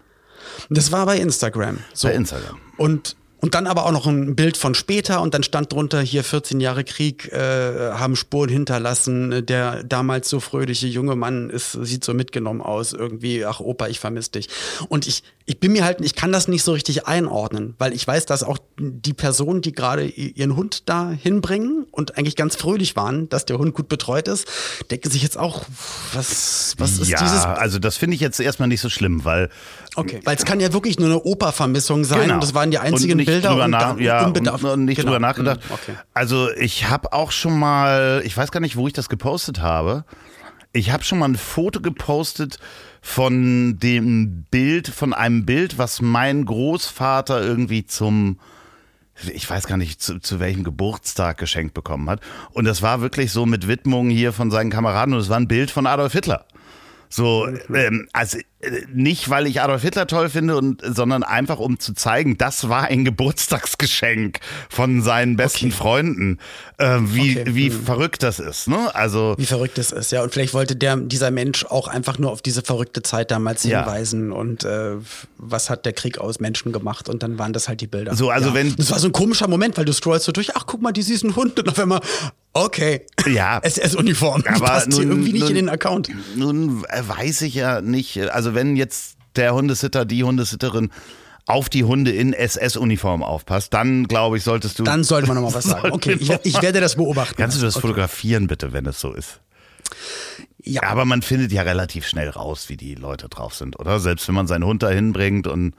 [0.69, 1.79] Das war bei Instagram.
[1.93, 2.07] So.
[2.07, 2.57] Bei Instagram.
[2.77, 6.23] Und, und dann aber auch noch ein Bild von später und dann stand drunter hier
[6.23, 9.45] 14 Jahre Krieg, äh, haben Spuren hinterlassen.
[9.45, 13.45] Der damals so fröhliche junge Mann ist, sieht so mitgenommen aus irgendwie.
[13.45, 14.49] Ach Opa, ich vermisse dich.
[14.89, 18.05] Und ich, ich bin mir halt, ich kann das nicht so richtig einordnen, weil ich
[18.05, 22.95] weiß, dass auch die Personen, die gerade ihren Hund da hinbringen und eigentlich ganz fröhlich
[22.95, 24.47] waren, dass der Hund gut betreut ist,
[24.91, 25.63] denken sich jetzt auch,
[26.13, 29.49] was, was ist ja, dieses also das finde ich jetzt erstmal nicht so schlimm, weil
[29.95, 32.21] Okay, weil es kann ja wirklich nur eine Opa-Vermissung sein.
[32.21, 32.33] Genau.
[32.35, 33.49] Und das waren die einzigen und nicht Bilder.
[33.49, 34.63] Drüber und nach, ja, unbedarft.
[34.63, 35.09] und, und nicht Genau.
[35.11, 35.59] drüber nachgedacht.
[35.67, 35.93] Mhm, Okay.
[36.13, 40.05] Also ich habe auch schon mal, ich weiß gar nicht, wo ich das gepostet habe.
[40.71, 42.59] Ich habe schon mal ein Foto gepostet
[43.01, 48.39] von dem Bild, von einem Bild, was mein Großvater irgendwie zum
[49.33, 52.21] ich weiß gar nicht, zu, zu welchem Geburtstag geschenkt bekommen hat.
[52.51, 55.49] Und das war wirklich so mit Widmung hier von seinen Kameraden und es war ein
[55.49, 56.45] Bild von Adolf Hitler.
[57.11, 61.79] So, ähm, also äh, nicht, weil ich Adolf Hitler toll finde, und, sondern einfach um
[61.79, 65.75] zu zeigen, das war ein Geburtstagsgeschenk von seinen besten Okay.
[65.75, 66.37] Freunden.
[66.77, 67.55] Äh, wie Okay.
[67.55, 68.93] wie verrückt das ist, ne?
[68.93, 70.21] Also Wie verrückt es ist, ja.
[70.23, 73.79] Und vielleicht wollte der, dieser Mensch auch einfach nur auf diese verrückte Zeit damals Ja.
[73.83, 74.91] hinweisen und äh,
[75.37, 78.15] was hat der Krieg aus Menschen gemacht und dann waren das halt die Bilder.
[78.15, 78.53] So, also ja.
[78.53, 80.91] wenn- Das war so ein komischer Moment, weil du scrollst so durch, ach guck mal,
[80.91, 82.01] die süßen Hunde und auf einmal,
[82.65, 83.05] okay.
[83.27, 83.59] Ja.
[83.63, 84.43] SS-Uniform.
[84.47, 86.09] Aber passt hier nun- irgendwie nicht nun- in den Account.
[86.35, 90.89] Nun äh, weiß ich ja nicht, also wenn jetzt der Hundesitter, die Hundesitterin
[91.45, 94.83] auf die Hunde in SS-Uniform aufpasst, dann glaube ich, solltest du.
[94.83, 95.91] Dann sollte man noch mal was sagen.
[95.91, 97.35] Okay, ich, ich werde das beobachten.
[97.37, 99.39] Kannst du das fotografieren bitte, wenn es so ist?
[100.63, 103.99] Ja, Aber man findet ja relativ schnell raus, wie die Leute drauf sind, oder?
[103.99, 105.73] Selbst wenn man seinen Hund dahin bringt und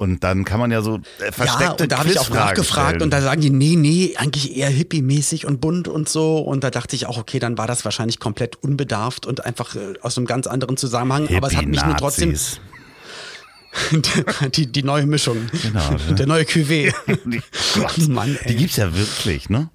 [0.00, 2.88] und dann kann man ja so äh, versteckte Ja, und da habe ich auch nachgefragt
[2.88, 3.02] stellen.
[3.02, 6.38] und da sagen die, nee, nee, eigentlich eher hippie-mäßig und bunt und so.
[6.38, 9.92] Und da dachte ich auch, okay, dann war das wahrscheinlich komplett unbedarft und einfach äh,
[10.00, 11.28] aus einem ganz anderen Zusammenhang.
[11.36, 12.32] Aber es hat mich nur trotzdem
[14.54, 15.36] die, die neue Mischung.
[15.62, 16.14] Genau?
[16.14, 16.94] Der neue Cuvée.
[17.26, 17.42] Die,
[17.74, 18.52] Gott, Mann, ey.
[18.52, 19.68] die gibt's ja wirklich, ne?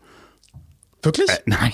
[1.05, 1.29] Wirklich?
[1.29, 1.71] Äh, nein,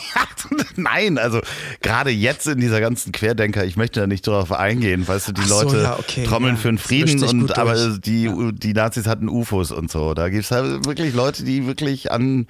[0.76, 1.42] nein, also
[1.82, 5.44] gerade jetzt in dieser ganzen Querdenker, ich möchte da nicht drauf eingehen, weißt du, die
[5.44, 6.62] so, Leute ja, okay, trommeln ja.
[6.62, 8.02] für den Frieden und aber durch.
[8.02, 10.14] die, die Nazis hatten UFOs und so.
[10.14, 12.48] Da gibt es halt wirklich Leute, die wirklich an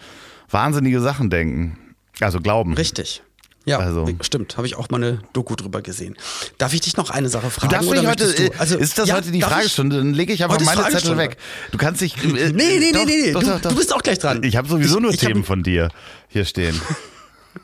[0.50, 1.78] wahnsinnige Sachen denken.
[2.20, 2.74] Also glauben.
[2.74, 3.24] Richtig.
[3.66, 4.58] Ja, Also- stimmt.
[4.58, 6.18] Habe ich auch mal eine Doku drüber gesehen.
[6.58, 7.70] Darf ich dich noch eine Sache fragen?
[7.70, 8.60] Du darfst mich heute, du?
[8.60, 9.46] Also, ist das ja, heute die ich?
[9.46, 9.98] Fragestunde?
[9.98, 11.38] Dann lege ich einfach meine Zettel weg.
[11.72, 12.16] Du kannst dich.
[12.24, 13.32] Äh, Nee, nee, nee, doch, nee, nee.
[13.34, 13.70] doch, Du, doch, doch.
[13.72, 14.42] du bist auch gleich dran.
[14.44, 15.90] Ich habe sowieso nur Ich- ich hab- Themen von dir
[16.28, 16.80] hier stehen.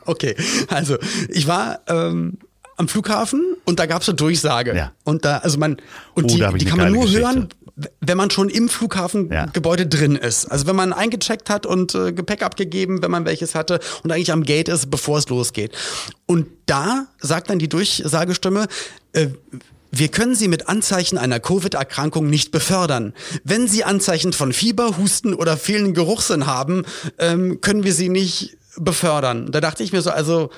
[0.04, 0.36] Okay,
[0.68, 0.98] also
[1.30, 2.38] ich war ähm,
[2.76, 4.76] am Flughafen und da gab es eine Durchsage.
[4.76, 4.92] Ja.
[5.04, 5.78] Und da, also man,
[6.14, 7.22] und Oh, die, ich die kann man nur Geschichte.
[7.26, 7.48] hören,
[8.00, 10.46] wenn man schon im Flughafengebäude drin ist.
[10.46, 14.32] Also wenn man eingecheckt hat und äh, Gepäck abgegeben, wenn man welches hatte und eigentlich
[14.32, 15.72] am Gate ist, bevor es losgeht.
[16.26, 18.66] Und da sagt dann die Durchsagestimme,
[19.12, 19.28] äh,
[19.90, 23.14] wir können Sie mit Anzeichen einer Covid-Erkrankung nicht befördern.
[23.44, 26.84] Wenn Sie Anzeichen von Fieber, Husten oder fehlenden Geruchssinn haben,
[27.18, 29.50] ähm, können wir Sie nicht befördern.
[29.50, 30.50] Da dachte ich mir so, also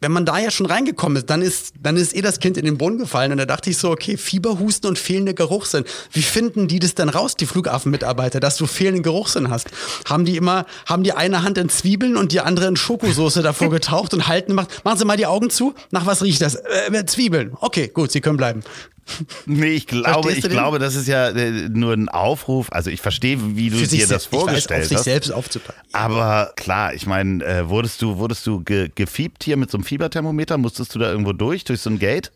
[0.00, 2.64] wenn man da ja schon reingekommen ist, dann ist, dann ist eh das Kind in
[2.64, 3.32] den Boden gefallen.
[3.32, 5.84] Und da dachte ich so, okay, Fieber, Husten und fehlender Geruchssinn.
[6.12, 9.68] Wie finden die das denn raus, die Flughafenmitarbeiter, dass du fehlenden Geruchssinn hast?
[10.08, 13.70] Haben die immer, haben die eine Hand in Zwiebeln und die andere in Schokosoße davor
[13.78, 15.74] getaucht und halten, macht, machen Sie mal die Augen zu.
[15.90, 16.54] Nach was riecht das?
[16.54, 17.56] Äh, Zwiebeln.
[17.60, 18.62] Okay, gut, Sie können bleiben.
[19.46, 20.50] Nee, ich glaube, ich den?
[20.50, 22.68] glaube, das ist ja äh, nur ein Aufruf.
[22.70, 25.04] Also ich verstehe, wie du sich dir das ich weiß, vorgestellt auf sich hast.
[25.04, 25.80] selbst aufzupassen.
[25.92, 29.84] Aber klar, ich meine, äh, wurdest du, wurdest du ge gefiebt hier mit so einem
[29.88, 30.58] Fieberthermometer?
[30.58, 32.30] Musstest du da irgendwo durch, durch so ein Gate?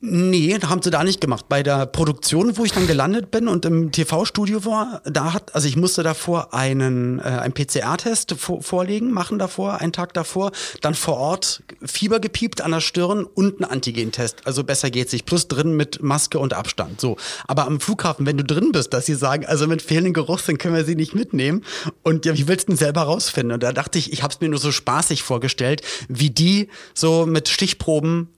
[0.00, 1.46] Nee, haben sie da nicht gemacht.
[1.48, 5.66] Bei der Produktion, wo ich dann gelandet bin und im TV-Studio war, da hat, also
[5.66, 10.94] ich musste davor einen, äh, einen PCR-Test vor, vorlegen, machen davor, einen Tag davor, dann
[10.94, 14.46] vor Ort Fieber gepiept an der Stirn und einen Antigentest.
[14.46, 15.24] Also besser geht's nicht.
[15.24, 17.00] Plus drin mit Maske und Abstand.
[17.00, 17.16] So.
[17.48, 20.74] Aber am Flughafen, wenn du drin bist, dass sie sagen, also mit fehlendem Geruchssinn können
[20.74, 21.64] wir sie nicht mitnehmen.
[22.02, 23.52] Und ja, wie willst du denn selber rausfinden?
[23.54, 27.24] Und da dachte ich, ich habe es mir nur so spaßig vorgestellt, wie die so
[27.24, 28.28] mit Stichproben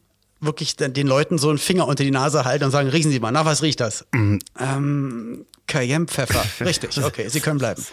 [0.40, 3.32] wirklich den Leuten so einen Finger unter die Nase halten und sagen, riechen Sie mal,
[3.32, 4.06] nach was riecht das?
[4.12, 6.44] Ähm, Cayennepfeffer.
[6.64, 7.84] Richtig, okay, Sie können bleiben.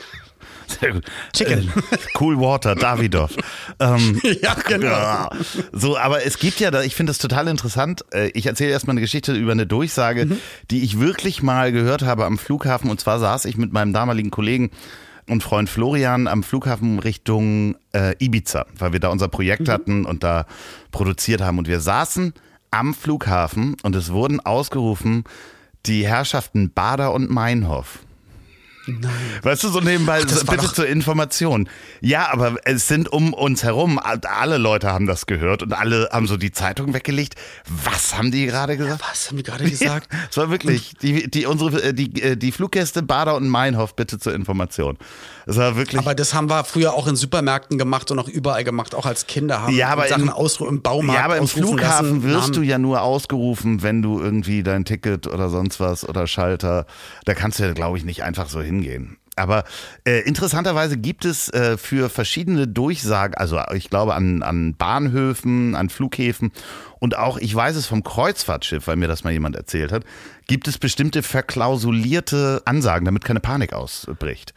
[0.80, 1.06] Sehr gut.
[1.34, 1.72] Chicken.
[1.92, 3.32] Äh, cool Water, Davidoff.
[3.80, 4.88] ähm, Ja, genau.
[4.88, 5.30] ja.
[5.72, 8.04] So, aber es gibt ja, da, ich finde das total interessant.
[8.12, 10.38] Äh, Ich erzähle erstmal eine Geschichte über eine Durchsage, Mhm.
[10.72, 12.90] die ich wirklich mal gehört habe am Flughafen.
[12.90, 14.72] Und zwar saß ich mit meinem damaligen Kollegen
[15.30, 19.72] und Freund Florian am Flughafen Richtung äh, Ibiza, weil wir da unser Projekt Mhm.
[19.72, 20.46] hatten und da
[20.92, 21.58] produziert haben.
[21.58, 22.34] Und wir saßen
[22.72, 25.24] am Flughafen und es wurden ausgerufen
[25.86, 28.00] die Herrschaften Bader und Meinhof.
[29.42, 31.70] Weißt du, so nebenbei, so, war bitte zur Information.
[32.02, 36.28] Ja, aber es sind um uns herum, alle Leute haben das gehört und alle haben
[36.28, 37.36] so die Zeitung weggelegt.
[37.68, 39.02] Was haben die gerade gesagt?
[39.10, 40.10] Was haben die gerade gesagt?
[40.30, 44.20] Es war wirklich, die, die, unsere, äh, die, äh, die Fluggäste Bader und Meinhof, bitte
[44.20, 44.98] zur Information.
[45.48, 46.00] Es war wirklich.
[46.00, 49.28] Aber das haben wir früher auch in Supermärkten gemacht und auch überall gemacht, auch als
[49.28, 52.56] Kinder haben Ja, aber Sachen im- ausru im Baumarkt ja, aber im Flughafen lassen, wirst
[52.56, 56.86] du ja nur ausgerufen, wenn du irgendwie dein Ticket oder sonst was oder Schalter,
[57.26, 59.18] da kannst du ja, glaube ich, nicht einfach so hingehen.
[59.38, 59.66] Aber
[60.06, 65.90] äh, interessanterweise gibt es äh, für verschiedene Durchsagen, also ich glaube an, an Bahnhöfen, an
[65.90, 66.54] Flughäfen
[67.00, 70.06] und auch, ich weiß es vom Kreuzfahrtschiff, weil mir das mal jemand erzählt hat,
[70.48, 74.54] gibt es bestimmte verklausulierte Ansagen, damit keine Panik ausbricht.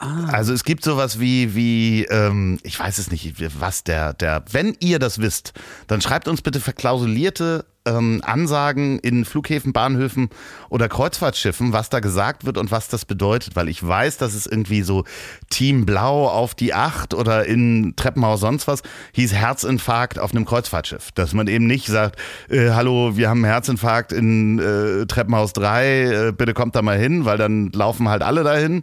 [0.00, 4.74] Also es gibt sowas wie, wie ähm, ich weiß es nicht, was der, der, wenn
[4.80, 5.52] ihr das wisst,
[5.88, 10.30] dann schreibt uns bitte verklausulierte ähm, Ansagen in Flughäfen, Bahnhöfen
[10.70, 14.46] oder Kreuzfahrtschiffen, was da gesagt wird und was das bedeutet, weil ich weiß, dass es
[14.46, 15.04] irgendwie so
[15.50, 18.82] Team Blau auf die Acht oder in Treppenhaus sonst was
[19.12, 23.52] hieß Herzinfarkt auf einem Kreuzfahrtschiff, dass man eben nicht sagt, äh, hallo, wir haben einen
[23.52, 28.22] Herzinfarkt in äh, Treppenhaus 3, äh, bitte kommt da mal hin, weil dann laufen halt
[28.22, 28.82] alle dahin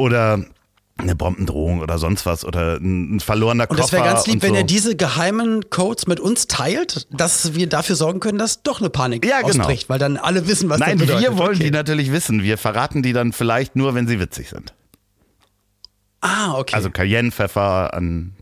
[0.00, 0.44] oder
[0.98, 3.82] eine Bombendrohung oder sonst was oder ein, verlorener Und Koffer.
[3.82, 4.56] das wäre ganz lieb, und wenn so.
[4.56, 8.90] ihr diese geheimen Codes mit uns teilt, dass wir dafür sorgen können, dass doch eine
[8.90, 9.60] Panik Ja, genau.
[9.62, 11.30] ausbricht, weil dann alle wissen, was Nein, das bedeutet.
[11.30, 11.64] wir wollen okay.
[11.64, 12.42] die natürlich wissen.
[12.42, 14.74] Wir verraten die dann vielleicht nur, wenn sie witzig sind.
[16.20, 16.74] Ah, okay.
[16.74, 18.34] Also Cayennepfeffer an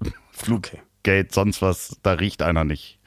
[0.32, 2.98] Fluggate, sonst was, da riecht einer nicht.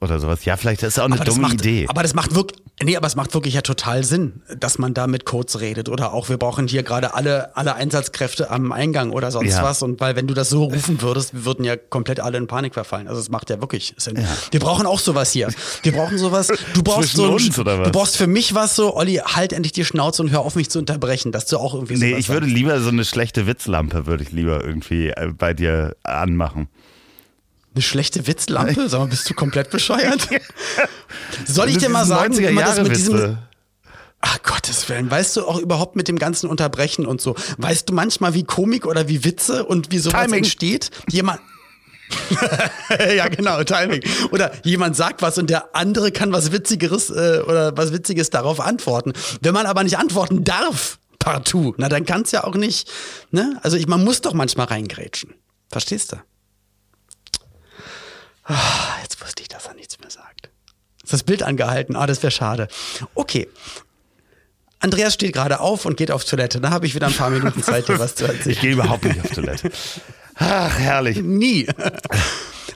[0.00, 0.44] Oder sowas.
[0.44, 1.86] Ja, vielleicht ist das auch eine dumme macht, Idee.
[1.88, 5.06] Aber das macht wirklich, nee, aber es macht wirklich ja total Sinn, dass man da
[5.06, 9.30] mit Codes redet oder auch wir brauchen hier gerade alle, alle Einsatzkräfte am Eingang oder
[9.30, 9.62] sonst Ja.
[9.62, 12.46] was und weil wenn du das so rufen würdest, wir würden ja komplett alle in
[12.46, 13.08] Panik verfallen.
[13.08, 14.18] Also es macht ja wirklich Sinn.
[14.50, 15.48] Wir brauchen auch sowas hier.
[15.82, 16.48] Wir brauchen sowas.
[16.74, 17.86] Du brauchst Zwischen so uns, oder was?
[17.86, 20.68] du brauchst für mich was so, Olli, halt endlich die Schnauze und hör auf mich
[20.70, 22.56] zu unterbrechen, dass du auch irgendwie nee, ich würde sagst.
[22.56, 26.68] lieber so eine schlechte Witzlampe, würde ich lieber irgendwie äh, bei dir anmachen.
[27.76, 28.88] Eine schlechte Witzlampe?
[28.88, 30.28] Sag mal, bist du komplett bescheuert?
[31.46, 33.38] Soll ich dir mal sagen, 90er wie man das mit diesem.
[34.20, 37.88] Ach Gott, Gottes Willen, weißt du auch überhaupt mit dem ganzen Unterbrechen und so, weißt
[37.88, 40.38] du manchmal, wie Komik oder wie Witze und wie sowas Timing.
[40.38, 40.90] entsteht?
[41.08, 41.40] Jemand.
[43.16, 44.02] ja, genau, Timing.
[44.32, 48.58] Oder jemand sagt was und der andere kann was Witzigeres äh, oder was Witziges darauf
[48.58, 49.12] antworten.
[49.40, 52.90] Wenn man aber nicht antworten darf, partout, na dann kann es ja auch nicht.
[53.30, 53.58] Ne?
[53.62, 55.34] Also ich, man muss doch manchmal reingrätschen.
[55.70, 56.16] Verstehst du?
[58.46, 60.50] Ah, jetzt wusste ich, dass er nichts mehr sagt.
[61.02, 61.96] Ist das Bild angehalten?
[61.96, 62.68] Ah, das wäre schade.
[63.14, 63.48] Okay.
[64.80, 66.60] Andreas steht gerade auf und geht auf Toilette.
[66.60, 68.50] Da habe ich wieder ein paar Minuten Zeit, dir was zu erzählen.
[68.50, 69.70] Ich gehe überhaupt nicht auf Toilette.
[70.36, 71.22] Ach, herrlich.
[71.22, 71.66] Nie.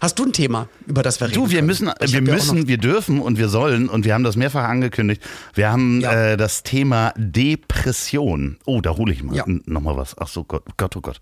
[0.01, 1.67] Hast du ein Thema, über das wir reden Du, wir können?
[1.67, 5.23] müssen, Ich wir müssen, wir dürfen und wir sollen und wir haben das mehrfach angekündigt.
[5.55, 6.13] Wir haben Ja.
[6.33, 8.57] äh, das Thema Depression.
[8.65, 9.45] Oh, da hole ich mal Ja.
[9.45, 10.17] n- noch mal was.
[10.19, 11.21] Ach so, Gott, Gott, oh Gott.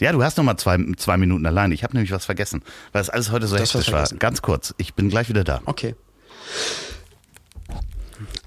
[0.00, 1.70] Ja, du hast noch mal zwei, zwei Minuten allein.
[1.72, 4.08] Ich habe nämlich was vergessen, weil es alles heute so hektisch war.
[4.18, 5.60] Ganz kurz, ich bin gleich wieder da.
[5.66, 5.94] Okay.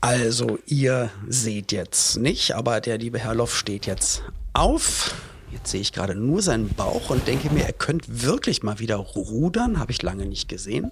[0.02, 5.16] Also, ihr seht jetzt nicht, aber der liebe Herr Loff steht jetzt auf.
[5.52, 8.98] Jetzt sehe ich gerade nur seinen Bauch und denke mir, er könnte wirklich mal wieder
[8.98, 9.80] rudern.
[9.80, 10.92] Habe ich lange nicht gesehen.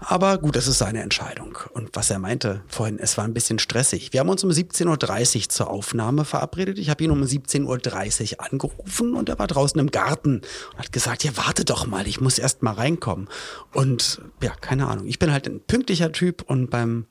[0.00, 1.58] Aber gut, das ist seine Entscheidung.
[1.72, 4.12] Und was er meinte vorhin, es war ein bisschen stressig.
[4.12, 6.78] Wir haben uns um 17.30 Uhr zur Aufnahme verabredet.
[6.78, 10.92] Ich habe ihn um 17.30 Uhr angerufen und er war draußen im Garten und hat
[10.92, 13.28] gesagt, ja, warte doch mal, ich muss erst mal reinkommen.
[13.72, 15.06] Und ja, keine Ahnung.
[15.06, 17.06] Ich bin halt ein pünktlicher Typ und beim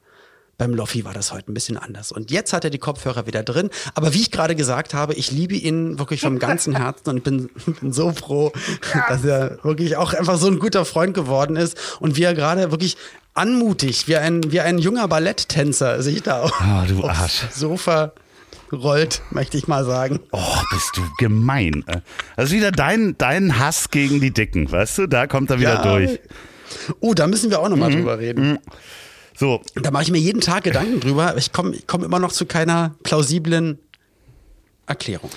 [0.57, 2.11] beim Loffi war das heute ein bisschen anders.
[2.11, 3.69] Und jetzt hat er die Kopfhörer wieder drin.
[3.93, 7.49] Aber wie ich gerade gesagt habe, ich liebe ihn wirklich vom ganzen Herzen und bin,
[7.81, 8.51] bin so froh,
[9.07, 12.71] dass er wirklich auch einfach so ein guter Freund geworden ist und wie er gerade
[12.71, 12.97] wirklich
[13.35, 16.53] anmutig, wie ein, wie ein junger Balletttänzer sich da auf,
[16.87, 17.41] du aufs Arsch.
[17.53, 18.13] Sofa
[18.71, 20.19] rollt, möchte ich mal sagen.
[20.31, 20.41] Oh,
[20.71, 21.83] bist du gemein.
[21.87, 22.01] äh.
[22.35, 25.07] Das ist wieder dein, dein Hass gegen die Dicken, weißt du?
[25.07, 25.81] Da kommt er wieder Ja.
[25.83, 26.19] durch.
[26.99, 28.57] Oh, da müssen wir auch nochmal drüber reden.
[29.37, 31.29] So, Da mache ich mir jeden Tag Gedanken drüber.
[31.29, 33.77] aber Ich komme ich komm immer noch zu keiner plausiblen
[34.87, 35.29] Erklärung.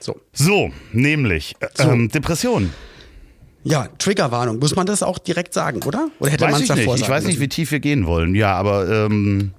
[0.00, 0.18] So.
[0.32, 1.90] so, nämlich äh, So.
[1.90, 2.72] Ähm, Depression.
[3.64, 4.58] Ja, Triggerwarnung.
[4.58, 6.08] Muss man das auch direkt sagen, oder?
[6.18, 6.94] Oder hätte man es ich davor nicht.
[6.94, 8.34] Ich sagen weiß nicht, wie tief wir gehen wollen.
[8.34, 9.52] Ja, aber ähm,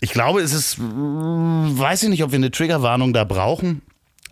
[0.00, 3.80] ich glaube, es ist, mm, weiß ich nicht, ob wir eine Triggerwarnung da brauchen.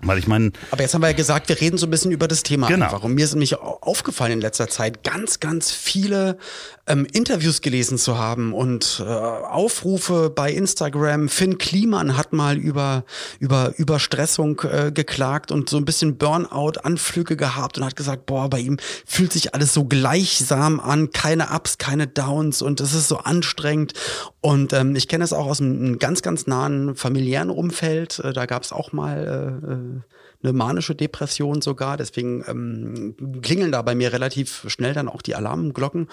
[0.02, 2.26] Weil ich meine, Aber jetzt haben wir ja gesagt, wir reden so ein bisschen über
[2.26, 2.68] das Thema.
[2.68, 2.86] Genau.
[2.86, 3.02] Einfach.
[3.02, 6.38] Und mir ist nämlich au- aufgefallen in letzter Zeit, ganz, ganz viele
[6.86, 11.28] ähm, Interviews gelesen zu haben und äh, Aufrufe bei Instagram.
[11.28, 13.04] Finn Kliman hat mal über,
[13.38, 18.60] über Überstressung äh, geklagt und so ein bisschen Burnout-Anflüge gehabt und hat gesagt, boah, bei
[18.60, 23.18] ihm fühlt sich alles so gleichsam an, keine Ups, keine Downs und es ist so
[23.18, 23.92] anstrengend.
[24.40, 28.20] Und ähm, ich kenne es auch aus einem ganz, ganz nahen familiären Umfeld.
[28.20, 30.00] Äh, da gab es auch mal äh, äh,
[30.42, 31.98] eine manische Depression sogar.
[31.98, 36.08] Deswegen ähm, klingeln da bei mir relativ schnell dann auch die Alarmglocken.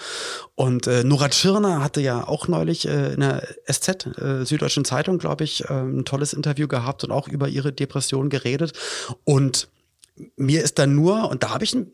[0.54, 5.16] Und äh, Nora Tschirner hatte ja auch neulich äh, in der SZ, äh, Süddeutschen Zeitung,
[5.18, 8.72] glaube ich, äh, ein tolles Interview gehabt und auch über ihre Depression geredet.
[9.24, 9.68] Und
[10.36, 11.90] mir ist dann nur, und da habe ich ein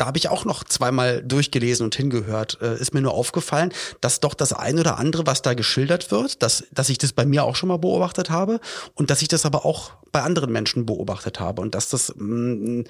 [0.00, 4.20] da habe ich auch noch zweimal durchgelesen und hingehört, äh, ist mir nur aufgefallen, dass
[4.20, 7.44] doch das ein oder andere, was da geschildert wird, dass, dass ich das bei mir
[7.44, 8.60] auch schon mal beobachtet habe
[8.94, 12.84] und dass ich das aber auch bei anderen Menschen beobachtet habe und dass das mh,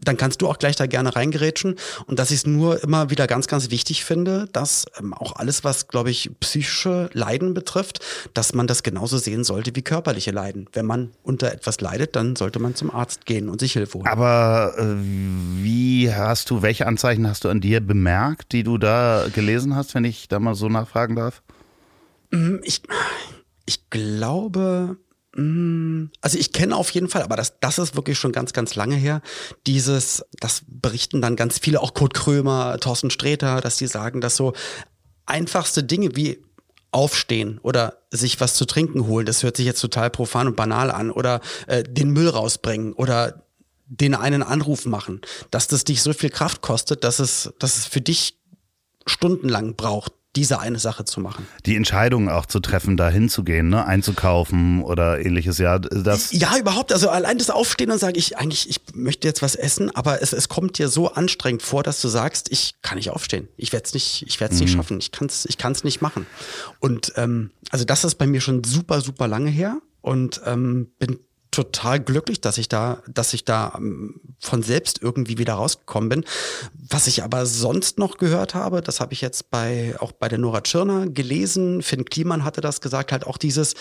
[0.00, 3.26] dann kannst du auch gleich da gerne reingerätschen und dass ich es nur immer wieder
[3.26, 8.00] ganz, ganz wichtig finde, dass ähm, auch alles, was, glaube ich, psychische Leiden betrifft,
[8.34, 10.66] dass man das genauso sehen sollte wie körperliche Leiden.
[10.72, 14.06] Wenn man unter etwas leidet, dann sollte man zum Arzt gehen und sich Hilfe holen.
[14.06, 14.84] aber äh,
[15.62, 19.94] wie hast du, welche Anzeichen hast du an dir bemerkt, die du da gelesen hast,
[19.94, 21.42] wenn ich da mal so nachfragen darf?
[22.62, 22.82] Ich,
[23.64, 28.32] ich glaube, mm, also ich kenne auf jeden Fall, aber das, das ist wirklich schon
[28.32, 29.20] ganz, ganz lange her.
[29.66, 34.36] Dieses, das berichten dann ganz viele, auch Kurt Krömer, Thorsten Sträter, dass die sagen, dass
[34.36, 34.54] so
[35.26, 36.42] einfachste Dinge wie
[36.90, 40.90] aufstehen oder sich was zu trinken holen, das hört sich jetzt total profan und banal
[40.90, 43.44] an, oder äh, den Müll rausbringen oder
[43.86, 47.86] den einen Anruf machen, dass das dich so viel Kraft kostet, dass es, dass es
[47.86, 48.38] für dich
[49.06, 51.48] stundenlang braucht, diese eine Sache zu machen.
[51.66, 53.84] Die Entscheidung auch zu treffen, da hinzugehen, ne?
[53.84, 56.92] einzukaufen oder ähnliches, ja, das Ja, überhaupt.
[56.92, 60.32] Also allein das Aufstehen und sagen, ich eigentlich, ich möchte jetzt was essen, aber es,
[60.32, 63.48] es kommt dir so anstrengend vor, dass du sagst, ich kann nicht aufstehen.
[63.56, 65.00] Ich werde es nicht, ich werde es nicht schaffen.
[65.00, 66.24] Ich kann es, ich kann's nicht machen.
[66.78, 71.18] Und ähm, also das ist bei mir schon super, super lange her und ähm, bin
[71.58, 76.24] total glücklich, dass ich da, dass ich da ähm, von selbst irgendwie wieder rausgekommen bin.
[76.88, 80.38] Was ich aber sonst noch gehört habe, das habe ich jetzt bei auch bei der
[80.38, 81.82] Nora Tschirner gelesen.
[81.82, 83.74] Finn Kliman hatte das gesagt, halt auch dieses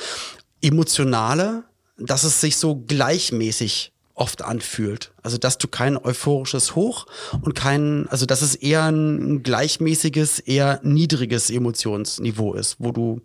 [0.60, 1.66] emotionale,
[2.00, 5.12] dass es sich so gleichmäßig oft anfühlt.
[5.22, 7.06] Also dass du kein euphorisches Hoch
[7.42, 13.22] und kein, also dass es eher ein gleichmäßiges, eher niedriges Emotionsniveau ist, wo du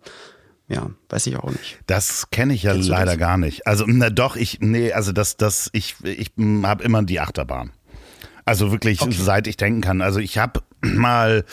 [0.67, 1.79] ja, weiß ich auch nicht.
[1.87, 3.17] Das kenne ich ja leider das?
[3.17, 3.67] gar nicht.
[3.67, 6.31] Also, na doch, ich, nee, also das, das, ich, ich
[6.63, 7.71] habe immer die Achterbahn.
[8.45, 9.15] Also wirklich, okay.
[9.17, 10.01] seit ich denken kann.
[10.01, 11.45] Also ich habe mal,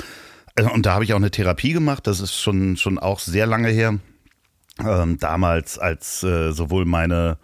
[0.57, 3.46] also, und da habe ich auch eine Therapie gemacht, das ist schon, schon auch sehr
[3.46, 3.99] lange her.
[4.85, 7.38] Ähm, damals, als äh, sowohl meine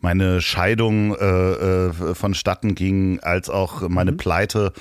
[0.00, 4.16] meine Scheidung äh, äh, vonstatten ging, als auch meine mhm.
[4.16, 4.72] Pleite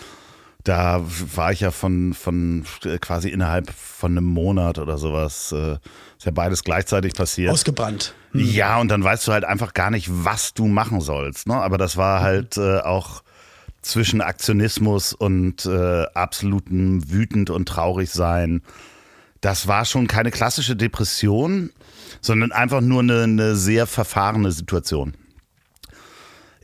[0.63, 1.02] da
[1.36, 2.65] war ich ja von, von
[3.00, 5.78] quasi innerhalb von einem Monat oder sowas, äh,
[6.17, 7.52] ist ja beides gleichzeitig passiert.
[7.52, 8.13] Ausgebrannt.
[8.32, 8.41] Hm.
[8.41, 11.48] Ja, und dann weißt du halt einfach gar nicht, was du machen sollst.
[11.48, 11.56] Ne?
[11.56, 13.24] Aber das war halt äh, auch
[13.82, 18.62] zwischen Aktionismus und äh, absolutem wütend und traurig sein.
[19.39, 21.72] Das war schon keine klassische Depression,
[22.19, 25.13] sondern einfach nur eine, eine sehr verfahrene Situation.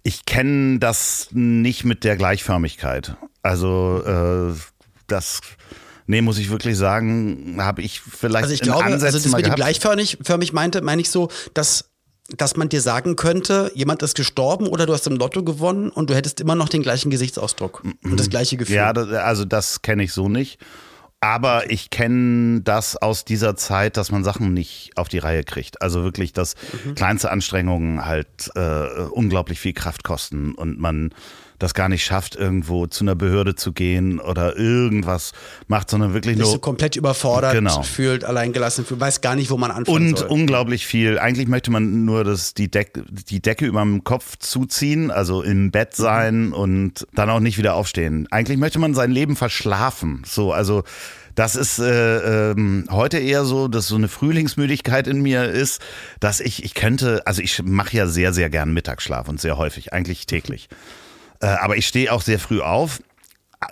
[0.04, 3.16] Ich kenne das nicht mit der Gleichförmigkeit.
[3.46, 4.54] Also äh,
[5.08, 5.42] das
[6.08, 9.46] Nee, muss ich wirklich sagen, habe ich vielleicht Also ich glaube, Ansätzen also das mit
[9.48, 11.90] dem gleichförmig förmig meinte, meine ich so, dass
[12.30, 16.10] dass man dir sagen könnte, jemand ist gestorben oder du hast im Lotto gewonnen und
[16.10, 17.98] du hättest immer noch den gleichen Gesichtsausdruck mhm.
[18.04, 18.78] und das gleiche Gefühl.
[18.78, 20.60] Ja, das, also das kenne ich so nicht.
[21.20, 25.82] Aber ich kenne das aus dieser Zeit, dass man Sachen nicht auf die Reihe kriegt.
[25.84, 26.96] Also wirklich, dass mhm.
[26.96, 31.14] kleinste Anstrengungen halt äh, unglaublich viel Kraft kosten und man
[31.66, 35.32] das gar nicht schafft, irgendwo zu einer Behörde zu gehen oder irgendwas
[35.68, 36.46] macht, sondern wirklich nur.
[36.46, 37.82] so komplett überfordert genau.
[37.82, 40.28] fühlt, alleingelassen fühlt, weiß gar nicht, wo man anfangen Und soll.
[40.28, 41.18] unglaublich viel.
[41.18, 45.72] Eigentlich möchte man nur das, die, Deck, die Decke über dem Kopf zuziehen, also im
[45.72, 46.04] Bett mhm.
[46.04, 48.28] sein und dann auch nicht wieder aufstehen.
[48.30, 50.22] Eigentlich möchte man sein Leben verschlafen.
[50.24, 50.84] So, also
[51.34, 55.82] das ist äh, ähm, heute eher so, dass so eine Frühlingsmüdigkeit in mir ist,
[56.20, 59.94] dass ich, ich könnte, also ich mache ja sehr, sehr gern Mittagsschlaf und sehr häufig,
[59.94, 60.70] eigentlich täglich.
[61.42, 63.00] Äh, aber ich stehe auch sehr früh auf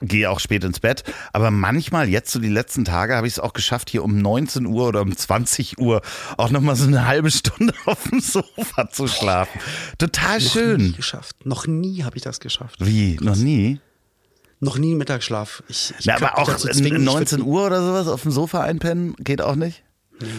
[0.01, 1.03] gehe auch spät ins Bett.
[1.33, 4.65] Aber manchmal, jetzt so die letzten Tage, habe ich es auch geschafft, hier um 19
[4.65, 6.01] Uhr oder um 20 Uhr
[6.37, 9.59] auch nochmal so eine halbe Stunde auf dem Sofa zu schlafen.
[9.97, 10.77] Total noch schön.
[10.81, 11.45] Nie geschafft.
[11.45, 12.77] Noch nie habe ich das geschafft.
[12.79, 13.15] Wie?
[13.15, 13.25] Krass.
[13.25, 13.79] Noch nie?
[14.59, 15.61] Noch nie Mittagsschlaf.
[15.67, 19.55] Ich, ich Na, aber auch 19 Uhr oder sowas auf dem Sofa einpennen geht auch
[19.55, 19.82] nicht?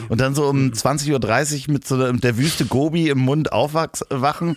[0.09, 4.57] Und dann so um 20.30 Uhr mit so der Wüste Gobi im Mund aufwachen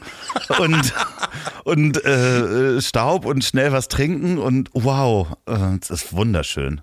[0.60, 0.94] und,
[1.64, 6.82] und äh, Staub und schnell was trinken und wow, äh, das ist wunderschön.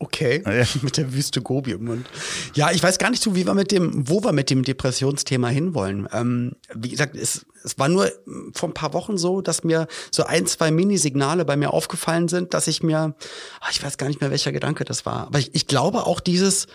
[0.00, 0.64] Okay, ja.
[0.82, 2.06] mit der Wüste Gobi im Mund.
[2.54, 5.48] Ja, ich weiß gar nicht so, wie wir mit dem, wo wir mit dem Depressionsthema
[5.48, 6.08] hinwollen.
[6.12, 8.08] Ähm, wie gesagt, es, es war nur
[8.54, 12.54] vor ein paar Wochen so, dass mir so ein, zwei Minisignale bei mir aufgefallen sind,
[12.54, 13.16] dass ich mir,
[13.60, 15.26] ach, ich weiß gar nicht mehr, welcher Gedanke das war.
[15.26, 16.68] Aber ich, ich glaube auch dieses,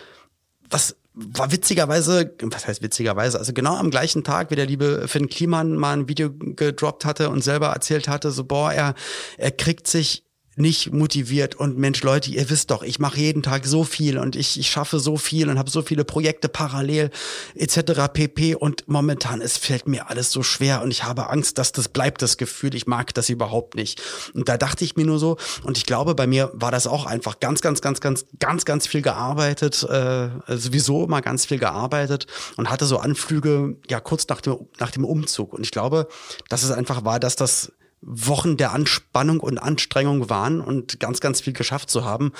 [0.69, 5.29] was war witzigerweise, was heißt witzigerweise, also genau am gleichen Tag, wie der liebe Finn
[5.29, 8.95] Kliman mal ein Video gedroppt hatte und selber erzählt hatte, so boah, er,
[9.37, 13.65] er kriegt sich nicht motiviert und Mensch, Leute, ihr wisst doch, ich mache jeden Tag
[13.65, 17.09] so viel und ich, ich schaffe so viel und habe so viele Projekte parallel
[17.55, 18.07] etc.
[18.13, 18.55] pp.
[18.55, 22.21] Und momentan, es fällt mir alles so schwer und ich habe Angst, dass das bleibt,
[22.21, 24.01] das Gefühl, ich mag das überhaupt nicht.
[24.35, 27.07] Und da dachte ich mir nur so, und ich glaube, bei mir war das auch
[27.07, 32.27] einfach ganz, ganz, ganz, ganz, ganz, ganz viel gearbeitet, äh, sowieso immer ganz viel gearbeitet
[32.57, 35.53] und hatte so Anflüge, ja, kurz nach dem, nach dem Umzug.
[35.53, 36.07] Und ich glaube,
[36.49, 37.71] dass es einfach war, dass das
[38.05, 42.31] Wochen der Anspannung und Anstrengung waren und ganz, ganz viel geschafft zu haben.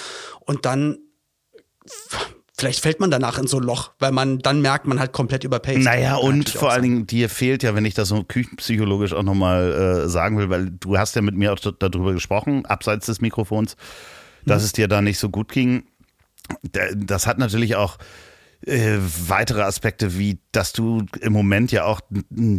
[0.42, 1.00] Und dann
[2.58, 5.44] vielleicht fällt man danach in so ein Loch, weil man dann merkt, man halt komplett
[5.44, 5.84] überpaced.
[5.84, 10.04] Naja, und vor allen Dingen, dir fehlt ja, wenn ich das so küchenpsychologisch auch nochmal
[10.06, 13.76] äh, sagen will, weil du hast ja mit mir auch darüber gesprochen, abseits des Mikrofons,
[14.46, 14.66] dass hm.
[14.66, 15.84] es dir da nicht so gut ging.
[16.96, 17.98] Das hat natürlich auch
[18.66, 18.98] äh,
[19.28, 22.02] weitere Aspekte, wie dass du im Moment ja auch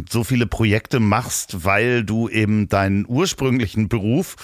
[0.09, 4.35] so viele Projekte machst, weil du eben deinen ursprünglichen Beruf,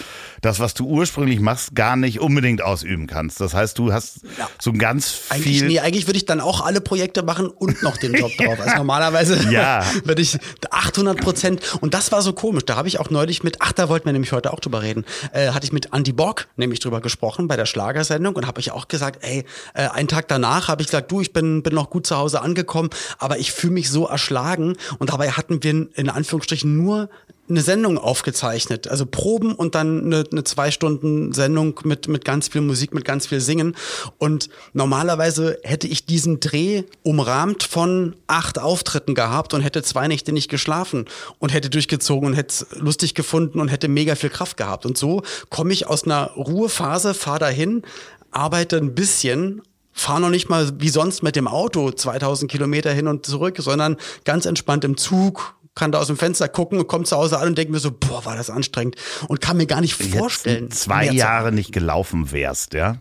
[0.41, 3.41] das, was du ursprünglich machst, gar nicht unbedingt ausüben kannst.
[3.41, 4.49] Das heißt, du hast ja.
[4.57, 5.35] so ganz viel.
[5.35, 8.57] Eigentlich, nee, eigentlich würde ich dann auch alle Projekte machen und noch den Job drauf.
[8.59, 9.83] Also normalerweise ja.
[10.05, 10.37] würde ich
[10.69, 11.77] 800 Prozent.
[11.81, 12.63] Und das war so komisch.
[12.65, 15.03] Da habe ich auch neulich mit, ach, da wollten wir nämlich heute auch drüber reden,
[15.33, 18.71] äh, hatte ich mit Andy Borg nämlich drüber gesprochen bei der Schlagersendung und habe ich
[18.71, 19.43] auch gesagt, ey,
[19.73, 22.41] äh, einen Tag danach habe ich gesagt, du, ich bin bin, noch gut zu Hause
[22.41, 24.77] angekommen, aber ich fühle mich so erschlagen.
[24.99, 27.09] Und dabei hatten wir in Anführungsstrichen nur
[27.51, 32.47] eine Sendung aufgezeichnet, also Proben und dann eine, eine zwei Stunden Sendung mit mit ganz
[32.47, 33.75] viel Musik, mit ganz viel Singen.
[34.17, 40.31] Und normalerweise hätte ich diesen Dreh umrahmt von acht Auftritten gehabt und hätte zwei Nächte
[40.31, 41.05] nicht geschlafen
[41.39, 44.85] und hätte durchgezogen und hätte es lustig gefunden und hätte mega viel Kraft gehabt.
[44.85, 47.83] Und so komme ich aus einer Ruhephase, fahre dahin,
[48.31, 49.61] arbeite ein bisschen
[49.93, 53.97] fahre noch nicht mal wie sonst mit dem Auto 2000 Kilometer hin und zurück, sondern
[54.23, 57.47] ganz entspannt im Zug, kann da aus dem Fenster gucken und kommt zu Hause an
[57.49, 58.95] und denkt mir so, boah, war das anstrengend
[59.27, 60.65] und kann mir gar nicht vorstellen.
[60.65, 62.97] Jetzt zwei Jahre nicht gelaufen wärst, ja?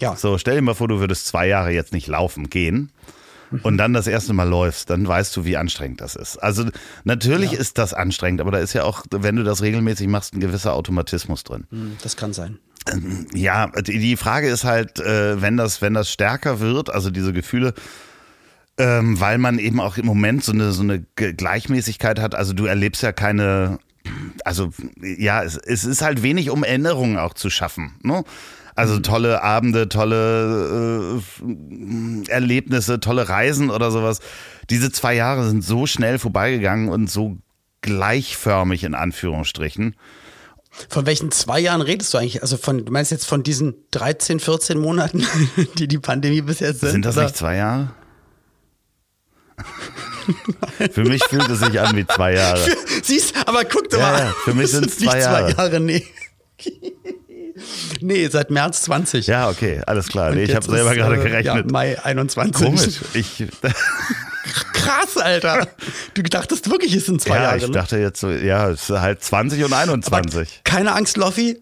[0.00, 0.14] Ja.
[0.14, 2.92] So, stell dir mal vor, du würdest zwei Jahre jetzt nicht laufen gehen
[3.62, 6.36] und dann das erste Mal läufst, dann weißt du, wie anstrengend das ist.
[6.38, 6.64] Also
[7.04, 7.58] natürlich Ja.
[7.58, 10.74] ist das anstrengend, aber da ist ja auch, wenn du das regelmäßig machst, ein gewisser
[10.74, 11.64] Automatismus drin.
[11.70, 12.58] Hm, Das kann sein.
[13.34, 17.74] Ja, die Frage ist halt, äh, wenn das, wenn das stärker wird, also diese Gefühle,
[18.78, 22.34] ähm, weil man eben auch im Moment so eine, so eine Gleichmäßigkeit hat.
[22.34, 23.78] Also du erlebst ja keine,
[24.44, 24.70] also
[25.00, 27.94] ja, es, es ist halt wenig, um Erinnerungen auch zu schaffen.
[28.02, 28.22] Ne?
[28.76, 34.20] Also tolle Abende, tolle äh, Erlebnisse, tolle Reisen oder sowas.
[34.70, 37.38] Diese zwei Jahre sind so schnell vorbeigegangen und so
[37.80, 39.96] gleichförmig in Anführungsstrichen.
[40.90, 42.42] Von welchen zwei Jahren redest du eigentlich?
[42.42, 45.24] Also von, du meinst jetzt von diesen 13, 14 Monaten,
[45.78, 46.90] die die Pandemie bis jetzt sind?
[46.90, 47.24] Sind das oder?
[47.24, 47.92] nicht zwei Jahre?
[50.92, 52.60] Für mich fühlt es sich an wie zwei Jahre.
[53.02, 54.18] Siehst, aber guck doch Ja, mal.
[54.20, 55.54] ja, für mich sind nicht zwei Jahre.
[55.54, 56.04] zwei Jahre, nee.
[58.00, 59.26] Nee, seit März 20.
[59.26, 60.32] Ja, okay, alles klar.
[60.32, 61.66] Nee, ich habe selber ist, gerade äh, gerechnet.
[61.66, 62.64] Ja, Mai 21.
[62.64, 63.00] Komisch.
[63.14, 63.44] Ich,
[64.72, 65.68] Krass, Alter.
[66.14, 67.56] Du dachtest wirklich, es sind zwei ja, Jahre.
[67.58, 67.72] ich ne?
[67.72, 70.60] dachte jetzt so, ja, es ist halt 20 und Aber 21.
[70.64, 71.60] keine Angst, Loffi.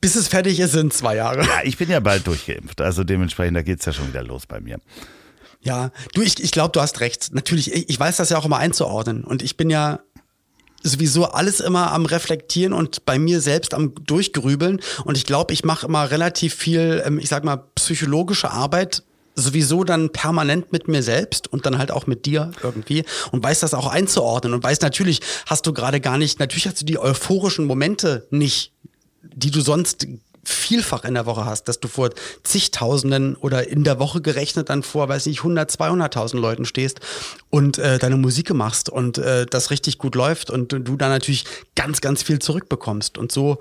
[0.00, 1.42] Bis es fertig ist, sind zwei Jahre.
[1.42, 2.80] Ja, ich bin ja bald durchgeimpft.
[2.80, 4.78] Also dementsprechend, da geht's ja schon wieder los bei mir.
[5.60, 7.34] Ja, du, ich, ich glaube, du hast recht.
[7.34, 9.22] Natürlich, ich, ich weiß das ja auch immer einzuordnen.
[9.22, 10.00] Und ich bin ja
[10.86, 14.80] sowieso alles immer am Reflektieren und bei mir selbst am Durchgrübeln.
[15.04, 19.02] Und ich glaube, ich mache immer relativ viel, ähm, ich sag mal, psychologische Arbeit
[19.36, 23.60] sowieso dann permanent mit mir selbst und dann halt auch mit dir irgendwie und weiß
[23.60, 26.98] das auch einzuordnen und weiß natürlich, hast du gerade gar nicht, natürlich hast du die
[26.98, 28.72] euphorischen Momente nicht,
[29.22, 30.06] die du sonst
[30.48, 32.10] vielfach in der Woche hast, dass du vor
[32.42, 37.00] zigtausenden oder in der Woche gerechnet dann vor, weiß nicht, 100, 200.000 Leuten stehst
[37.50, 41.44] und äh, deine Musik machst und äh, das richtig gut läuft und du dann natürlich
[41.74, 43.58] ganz, ganz viel zurückbekommst und so.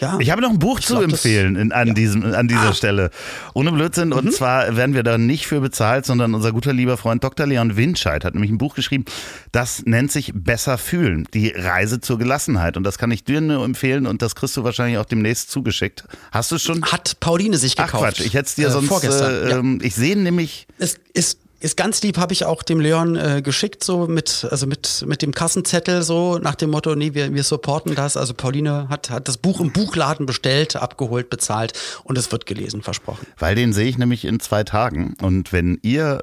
[0.00, 2.74] Ja, Ich habe noch ein Buch zu glaub, empfehlen in, an, diesem, an dieser Ah.
[2.74, 3.10] Stelle.
[3.54, 4.08] Ohne Blödsinn.
[4.08, 4.14] Mhm.
[4.14, 7.46] Und zwar werden wir da nicht für bezahlt, sondern unser guter lieber Freund Dr.
[7.46, 9.04] Leon Winscheid hat nämlich ein Buch geschrieben,
[9.52, 11.26] das nennt sich Besser fühlen.
[11.34, 12.76] Die Reise zur Gelassenheit.
[12.76, 16.04] Und das kann ich dir nur empfehlen und das kriegst du wahrscheinlich auch demnächst zugeschickt.
[16.32, 16.82] Hast du schon?
[16.84, 18.04] hat Pauline sich Ach gekauft.
[18.16, 18.88] Quatsch, ich hätte es dir äh, sonst.
[18.88, 19.32] vorgestern.
[19.46, 19.58] Äh, ja.
[19.58, 20.66] ähm, Ich sehe nämlich.
[20.78, 24.66] Es ist, ist ganz lieb, habe ich auch dem Leon äh, geschickt, so mit, also
[24.66, 28.16] mit, mit dem Kassenzettel, so nach dem Motto, nee, wir, wir supporten das.
[28.16, 31.72] Also Pauline hat, hat das Buch im Buchladen bestellt, abgeholt, bezahlt
[32.04, 33.26] und es wird gelesen, versprochen.
[33.38, 35.16] Weil den sehe ich nämlich in zwei Tagen.
[35.20, 36.22] Und wenn ihr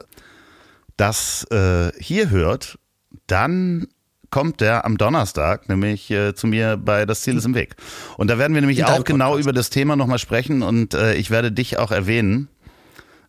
[0.96, 2.80] das äh, hier hört,
[3.28, 3.88] dann
[4.30, 7.76] kommt der am Donnerstag nämlich äh, zu mir bei Das Ziel ist im Weg.
[8.18, 9.44] Und da werden wir nämlich auch genau Podcast.
[9.44, 12.48] über das Thema nochmal sprechen und äh, ich werde dich auch erwähnen,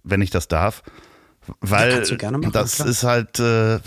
[0.02, 0.82] wenn ich das darf.
[1.60, 2.88] Weil gerne machen, das klar.
[2.88, 3.80] ist halt, äh, ja,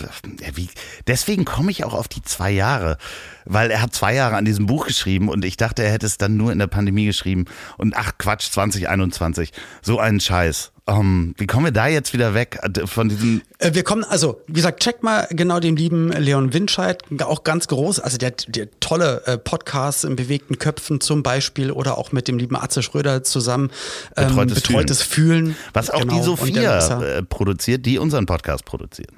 [0.55, 0.69] wie,
[1.07, 2.97] deswegen komme ich auch auf die zwei Jahre,
[3.45, 6.17] weil er hat zwei Jahre an diesem Buch geschrieben und ich dachte, er hätte es
[6.17, 7.45] dann nur in der Pandemie geschrieben
[7.77, 9.51] und ach Quatsch, 2021,
[9.81, 10.71] so einen Scheiß.
[10.89, 14.41] Ähm, wie kommen wir da jetzt wieder weg äh, von diesem, Äh, wir kommen, also,
[14.47, 18.69] wie gesagt, check mal genau den lieben Leon Winscheid, auch ganz groß, also der, der
[18.79, 23.23] tolle äh, Podcasts in bewegten Köpfen zum Beispiel oder auch mit dem lieben Atze Schröder
[23.23, 23.69] zusammen
[24.17, 25.55] ähm, Betreutes betreutes Fühlen.
[25.73, 29.09] was auch Genau, die Sophia produziert, die unseren Podcast produziert.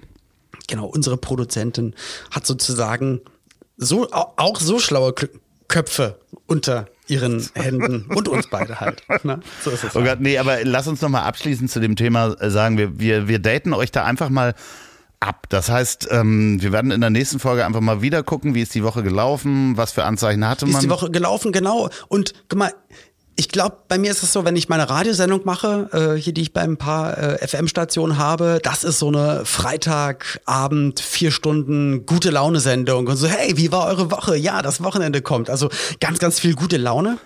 [0.67, 1.95] genau, unsere Produzentin
[2.31, 3.21] hat sozusagen
[3.77, 5.13] so au- auch so schlaue
[5.67, 9.03] Köpfe unter ihren Händen und uns beide halt.
[9.23, 9.41] Ne?
[9.63, 9.91] So ist es.
[9.91, 10.07] Oh halt.
[10.07, 13.39] Gott, nee, aber lass uns nochmal abschließend zu dem Thema äh, sagen, wir, wir, wir
[13.39, 14.55] daten euch da einfach mal
[15.19, 15.45] ab.
[15.49, 18.73] Das heißt, ähm, wir werden in der nächsten Folge einfach mal wieder gucken, wie ist
[18.73, 20.79] die Woche gelaufen, was für Anzeichen hatte Wie man.
[20.79, 21.89] ist die Woche gelaufen, genau.
[22.07, 22.73] Und guck mal,
[23.35, 26.41] ich glaube, bei mir ist es so, wenn ich meine Radiosendung mache, äh, hier, die
[26.41, 32.29] ich bei ein paar äh, FM-Stationen habe, das ist so eine Freitagabend, vier Stunden gute
[32.29, 33.07] Laune-Sendung.
[33.07, 34.35] Und so, hey, wie war eure Woche?
[34.35, 35.49] Ja, das Wochenende kommt.
[35.49, 35.69] Also
[35.99, 37.17] ganz, ganz viel gute Laune.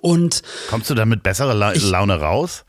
[0.00, 2.64] Und Kommst du da mit besserer La Laune raus?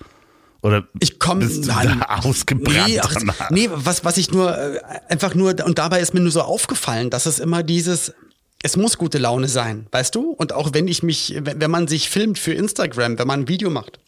[0.61, 5.55] Oder ich komme da ausgebrannt Nee, ach, nee, was, was ich nur äh, einfach nur,
[5.63, 8.13] und dabei ist mir nur so aufgefallen, dass es immer dieses,
[8.63, 10.31] es muss gute Laune sein, weißt du?
[10.31, 13.69] Und auch wenn ich mich, wenn, man sich filmt für Instagram, wenn man ein Video
[13.69, 13.99] macht,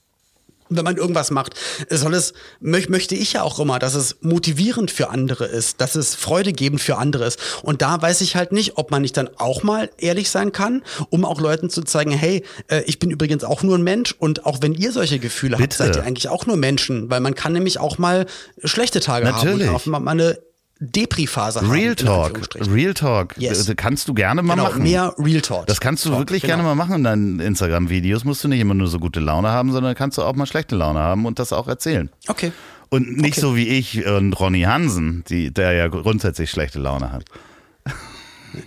[0.69, 1.55] wenn man irgendwas macht,
[1.89, 5.95] soll es, möch, möchte ich ja auch immer, dass es motivierend für andere ist, dass
[5.95, 7.39] es freudegebend für andere ist.
[7.63, 10.83] Und da weiß ich halt nicht, ob man nicht dann auch mal ehrlich sein kann,
[11.09, 14.45] um auch Leuten zu zeigen, hey, äh, ich bin übrigens auch nur ein Mensch und
[14.45, 15.77] auch wenn ihr solche Gefühle habt, Bitte.
[15.77, 18.27] seid ihr eigentlich auch nur Menschen, weil man kann nämlich auch mal
[18.63, 19.67] schlechte Tage Natürlich.
[19.67, 20.37] haben und auch mal eine
[20.81, 21.71] Depri-Phase haben.
[21.71, 22.39] Real Talk.
[22.55, 23.65] Real Talk, Yes.
[23.65, 24.83] das kannst du gerne mal Genau, machen.
[24.83, 25.67] mehr Real Talk.
[25.67, 26.55] Das kannst du Talk, wirklich genau.
[26.55, 28.23] gerne mal machen in deinen Instagram-Videos.
[28.23, 30.75] Musst du nicht immer nur so gute Laune haben, sondern kannst du auch mal schlechte
[30.75, 32.09] Laune haben und das auch erzählen.
[32.27, 32.51] Okay.
[32.89, 33.41] Und nicht Okay.
[33.41, 37.25] so wie ich und Ronny Hansen, die, der ja grundsätzlich schlechte Laune hat.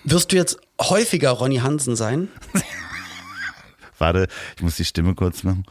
[0.04, 2.28] Wirst du jetzt häufiger Ronny Hansen sein?
[3.98, 5.64] Warte, ich muss die Stimme kurz machen.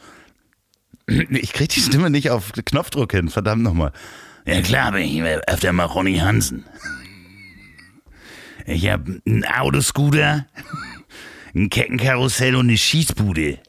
[1.07, 3.91] Ich krieg die Stimme nicht auf Knopfdruck hin, verdammt nochmal.
[4.45, 6.65] Ja klar bin ich öfter mal Ronny Hansen.
[8.65, 10.45] Ich hab einen Autoscooter,
[11.55, 13.59] ein Kettenkarussell und eine Schießbude.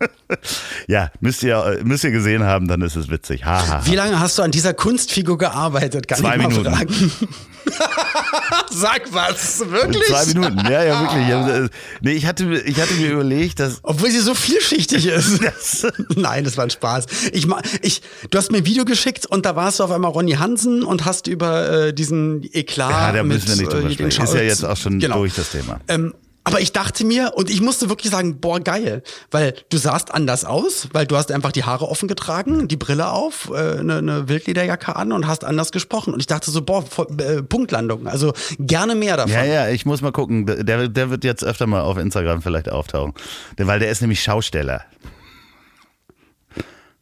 [0.88, 3.44] ja, müsst ihr, müsst ihr gesehen haben, dann ist es witzig.
[3.44, 3.86] Ha, ha, ha.
[3.86, 6.06] Wie lange hast du an dieser Kunstfigur gearbeitet?
[6.08, 7.28] Kann Zwei ich mal Minuten.
[8.70, 10.04] Sag was, wirklich?
[10.06, 11.28] Zwei Minuten, ja, ja, wirklich.
[11.28, 11.68] Äh,
[12.00, 13.78] Nee, ich hatte, ich hatte mir überlegt, dass.
[13.82, 15.40] Obwohl sie so vielschichtig ist.
[15.48, 17.06] Das, Nein, das war ein Spaß.
[17.32, 17.46] Ich,
[17.82, 20.82] ich, du hast mir ein Video geschickt und da warst du auf einmal Ronny Hansen
[20.82, 22.90] und hast über äh, diesen Eklat.
[22.90, 24.24] ja, da mit, müssen wir nicht äh, drüber den sprechen.
[24.24, 25.18] Ist ja jetzt auch schon Genau.
[25.18, 25.80] durch das Thema.
[25.88, 26.14] Ähm,
[26.48, 30.46] aber ich dachte mir, und ich musste wirklich sagen, boah, geil, weil du sahst anders
[30.46, 34.28] aus, weil du hast einfach die Haare offen getragen, die Brille auf, äh, eine, eine
[34.30, 36.14] Wildlederjacke an und hast anders gesprochen.
[36.14, 39.34] Und ich dachte so, boah, voll, äh, Punktlandung, also gerne mehr davon.
[39.34, 40.46] Ja, ja, ich muss mal gucken.
[40.46, 43.12] Der, der wird jetzt öfter mal auf Instagram vielleicht auftauchen.
[43.58, 44.86] Weil der ist nämlich Schausteller.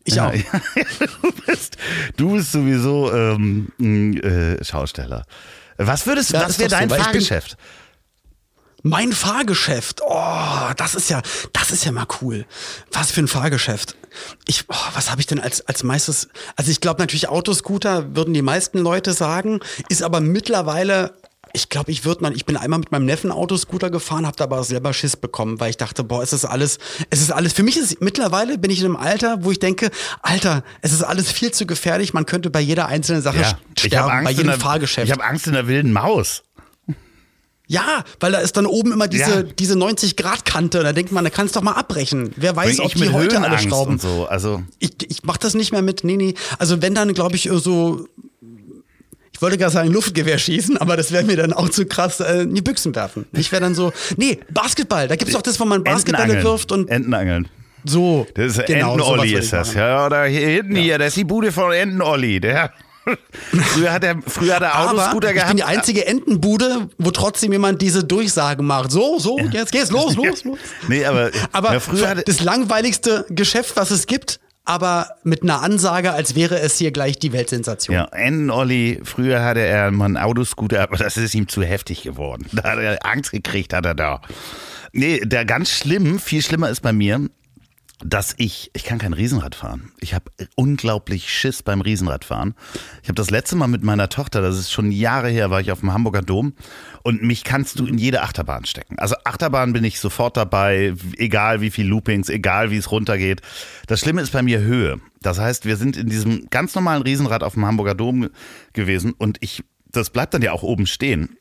[0.02, 0.34] Ich ja, auch.
[0.34, 0.42] Ja,
[1.22, 1.76] du, bist,
[2.16, 5.24] du bist sowieso ähm, äh, Schausteller.
[5.76, 7.56] Was würdest Ja, was ist wäre dein Fahrgeschäft?
[8.88, 11.20] Mein Fahrgeschäft, oh, das ist ja,
[11.52, 12.46] das ist ja mal cool.
[12.92, 13.96] Was für ein Fahrgeschäft.
[14.46, 16.28] Ich, oh, was habe ich denn als als meistes?
[16.54, 19.58] Also ich glaube natürlich Autoscooter würden die meisten Leute sagen,
[19.88, 21.14] ist aber mittlerweile.
[21.52, 24.44] Ich glaube, ich würde mal, ich bin einmal mit meinem Neffen Autoscooter gefahren, habe da
[24.44, 26.78] aber selber Schiss bekommen, weil ich dachte, boah, es ist alles,
[27.08, 29.90] es ist alles, für mich ist mittlerweile bin ich in einem Alter, wo ich denke,
[30.22, 33.58] Alter, es ist alles viel zu gefährlich, man könnte bei jeder einzelnen Sache Ja, habe
[33.78, 35.06] sterben, bei jedem der- Fahrgeschäft.
[35.06, 36.42] ich hab Angst in der wilden Maus.
[37.68, 39.42] Ja, weil da ist dann oben immer diese, Ja.
[39.42, 40.82] diese 90-Grad-Kante.
[40.84, 42.30] Da denkt man, da kannst du doch mal abbrechen.
[42.36, 43.98] Wer weiß, Bring ob die heute alle schrauben.
[43.98, 44.26] so.
[44.28, 46.04] Also Ich, ich mach das nicht mehr mit.
[46.04, 46.34] Nee, nee.
[46.58, 48.06] Also wenn dann, glaube ich, so.
[49.32, 52.42] Ich wollte gerade sagen, Luftgewehr schießen, aber das wäre mir dann auch zu krass äh,
[52.42, 53.26] in die Büchsen werfen.
[53.32, 55.08] Ich wäre dann so, nee, Basketball.
[55.08, 56.44] Da gibt's doch das, wo man Basketbälle Entenangeln.
[56.52, 57.48] wirft und Entenangeln.
[57.84, 58.26] so.
[58.34, 59.74] Das ist genau, Entenolli ist das.
[59.74, 62.40] Ja, oder hier hinten hier, das ist die Bude von Entenolli.
[62.40, 62.72] Der
[63.64, 65.50] früher hat er früher hat er Autoscooter ich gehabt.
[65.50, 68.90] bin die einzige Entenbude, wo trotzdem jemand diese Durchsagen macht.
[68.90, 70.58] So, so, jetzt geht's los, los, los.
[70.88, 76.12] Nee, aber, Aber ja, früher das langweiligste Geschäft, was es gibt, aber mit einer Ansage,
[76.12, 77.94] als wäre es hier gleich die Weltsensation.
[77.94, 82.46] Ja, Enten-Olli, früher hatte er mal einen Autoscooter, aber das ist ihm zu heftig geworden.
[82.52, 84.20] Da hat er Angst gekriegt, hat er da.
[84.92, 87.20] Nee, der ganz schlimm, viel schlimmer ist bei mir,
[88.04, 89.92] dass ich, ich kann kein Riesenrad fahren.
[90.00, 92.54] Ich habe unglaublich Schiss beim Riesenradfahren.
[93.02, 95.72] Ich habe das letzte Mal mit meiner Tochter, das ist schon Jahre her, war ich
[95.72, 96.52] auf dem Hamburger Dom
[97.02, 98.98] und mich kannst du in jede Achterbahn stecken.
[98.98, 103.40] Also Achterbahn bin ich sofort dabei, egal wie viel Loopings, egal wie es runtergeht.
[103.86, 105.00] Das Schlimme ist bei mir Höhe.
[105.22, 108.28] Das heißt, wir sind in diesem ganz normalen Riesenrad auf dem Hamburger Dom
[108.74, 111.38] gewesen und ich, das bleibt dann ja auch oben stehen.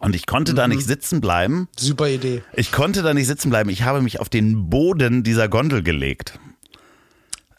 [0.00, 1.68] Und ich konnte da nicht sitzen bleiben.
[1.76, 2.42] Super Idee.
[2.54, 3.68] Ich konnte da nicht sitzen bleiben.
[3.70, 6.38] Ich habe mich auf den Boden dieser Gondel gelegt.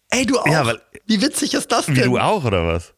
[0.09, 0.47] Ey, du auch.
[0.47, 2.05] Ja, weil- Wie witzig ist das Wie denn?
[2.05, 2.93] du auch, oder was?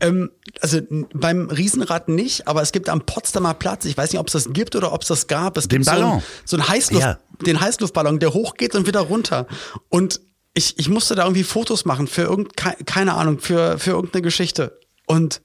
[0.00, 0.30] Ähm,
[0.60, 0.80] also
[1.14, 4.52] beim Riesenrad nicht, aber es gibt am Potsdamer Platz, ich weiß nicht, ob es das
[4.52, 5.56] gibt oder ob es das gab.
[5.56, 6.12] Es Den gibt so Ballon.
[6.12, 7.18] einen, so einen Heißluft, Ja.
[7.46, 9.46] den Heißluftballon, der hochgeht und wieder runter.
[9.88, 10.20] Und
[10.54, 14.22] ich, ich musste da irgendwie Fotos machen für irgend, kei- keine Ahnung, für, für irgendeine
[14.22, 14.78] Geschichte.
[15.06, 15.40] Und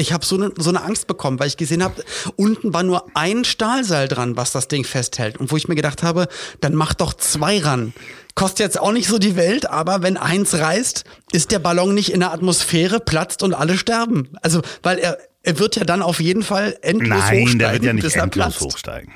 [0.00, 2.02] ich habe so eine so eine Angst bekommen, weil ich gesehen habe,
[2.36, 5.38] unten war nur ein Stahlseil dran, was das Ding festhält.
[5.38, 6.28] Und wo ich mir gedacht habe,
[6.60, 7.92] dann mach doch zwei ran.
[8.34, 12.12] Kostet jetzt auch nicht so die Welt, aber wenn eins reißt, ist der Ballon nicht
[12.12, 14.28] in der Atmosphäre, platzt und alle sterben.
[14.42, 17.84] Also, weil er, er wird ja dann auf jeden Fall endlos Nein, hochsteigen, der wird
[17.84, 18.60] ja nicht endlos platzt.
[18.60, 19.12] hochsteigen.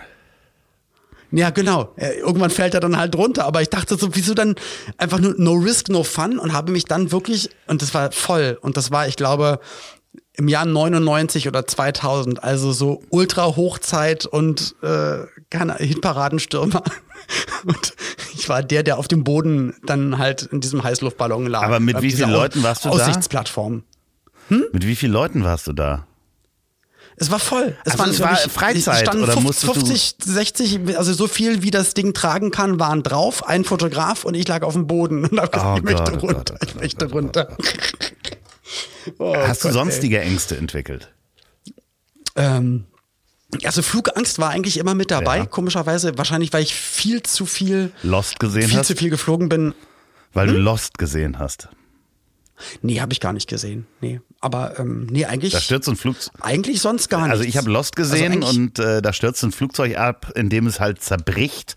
[1.31, 1.93] Ja, genau.
[1.97, 3.45] Äh, Irgendwann fällt er dann halt runter.
[3.45, 4.55] Aber ich dachte so, wieso dann
[4.99, 8.57] einfach nur no risk, no fun und habe mich dann wirklich, und das war voll.
[8.61, 9.59] Und das war, ich glaube,
[10.37, 15.19] im Jahr 99 oder 2000, also so Ultra-Hochzeit und äh,
[15.51, 16.83] keine Hitparadenstürmer.
[17.65, 17.95] Und
[18.35, 21.63] ich war der, der auf dem Boden dann halt in diesem Heißluftballon lag.
[21.63, 22.97] Aber mit Auf wie vielen Leuten warst du da?
[22.97, 23.83] Aussichtsplattform.
[24.51, 26.07] Mit wie vielen Leuten warst du da?
[27.17, 27.77] Es war voll.
[27.85, 30.17] Es Also waren es war wirklich- Freizeit, standen oder 50, musstest du- 50,
[30.91, 33.47] 60, also so viel wie das Ding tragen kann, waren drauf.
[33.47, 36.23] Ein Fotograf und ich lag auf dem Boden und hab gesagt, Oh ich möchte Gott,
[36.23, 37.57] oh runter, Gott, oh ich möchte oh Gott, runter.
[39.19, 41.13] Oh Hast du Gott, sonstige Ängste entwickelt?
[42.35, 42.45] ey.
[42.45, 42.85] Ähm,
[43.63, 45.47] also Flugangst war eigentlich immer mit dabei, Ja.
[45.47, 46.17] komischerweise.
[46.19, 48.87] Wahrscheinlich, weil ich viel zu viel, Lost gesehen viel hast?
[48.89, 49.75] zu viel geflogen bin.
[50.33, 50.55] Weil Hm?
[50.55, 51.69] du Lost gesehen hast.
[52.83, 53.87] Nee, habe ich gar nicht gesehen.
[54.01, 56.33] Nee, aber ähm, nee, eigentlich, Da stürzt ein Flugzeug.
[56.41, 57.31] eigentlich sonst gar nicht.
[57.33, 60.67] Also ich habe Lost gesehen eigentlich- und äh, da stürzt ein Flugzeug ab, in dem
[60.67, 61.77] es halt zerbricht.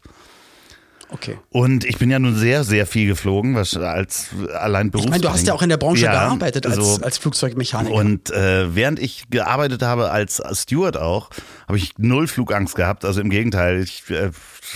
[1.10, 1.38] Okay.
[1.50, 4.28] Und ich bin ja nun sehr, sehr viel geflogen, was als
[4.60, 5.10] allein Ich berufsbedingt.
[5.10, 7.02] meine, du hast ja auch in der Branche Ja, gearbeitet als, so.
[7.02, 7.96] als Flugzeugmechaniker.
[7.96, 11.30] Und äh, während ich gearbeitet habe als Steward auch,
[11.68, 13.06] habe ich null Flugangst gehabt.
[13.06, 14.32] Also im Gegenteil, ich, äh,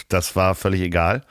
[0.07, 1.23] das war völlig egal.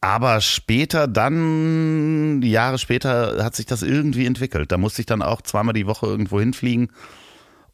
[0.00, 4.72] Aber später dann, Jahre später, hat sich das irgendwie entwickelt.
[4.72, 6.90] Da musste ich dann auch zweimal die Woche irgendwo hinfliegen.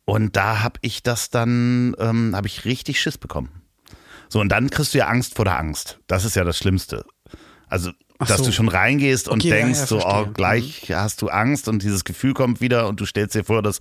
[0.04, 3.61] Und da habe ich das dann, ähm, habe ich richtig Schiss bekommen.
[4.32, 5.98] So, und dann kriegst du ja Angst vor der Angst.
[6.06, 7.04] Das ist ja das Schlimmste.
[7.68, 8.46] Also, Ach dass so.
[8.46, 10.26] du schon reingehst und Okay, ja, denkst, ja, so, oh, verstehe.
[10.26, 10.32] Mhm.
[10.32, 13.80] gleich hast du Angst und dieses Gefühl kommt wieder und du stellst dir vor, das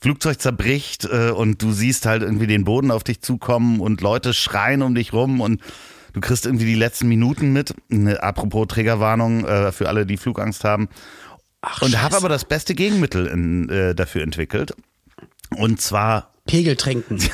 [0.00, 4.32] Flugzeug zerbricht äh, und du siehst halt irgendwie den Boden auf dich zukommen und Leute
[4.32, 5.60] schreien um dich rum und
[6.14, 7.74] du kriegst irgendwie die letzten Minuten mit.
[7.90, 10.88] Ne, apropos Triggerwarnung äh, für alle, die Flugangst haben.
[11.60, 14.74] Ach, Und habe aber das beste Gegenmittel in, äh, dafür entwickelt.
[15.56, 17.18] Und zwar Pegel trinken.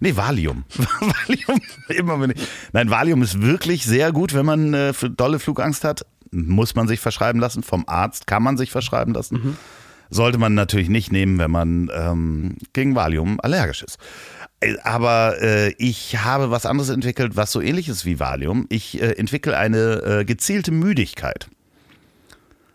[0.00, 0.64] Nee, Valium.
[0.76, 2.38] Valium, immer wenn ich.
[2.72, 6.06] Nein, Valium ist wirklich sehr gut, wenn man äh, dolle Flugangst hat.
[6.30, 7.62] Muss man sich verschreiben lassen.
[7.62, 9.56] Vom Arzt kann man sich verschreiben lassen.
[10.08, 13.98] Sollte man natürlich nicht nehmen, wenn man ähm, gegen Valium allergisch ist.
[14.60, 18.66] Äh, Aber äh, ich habe was anderes entwickelt, was so ähnlich ist wie Valium.
[18.70, 21.48] Ich äh, entwickle eine äh, gezielte Müdigkeit.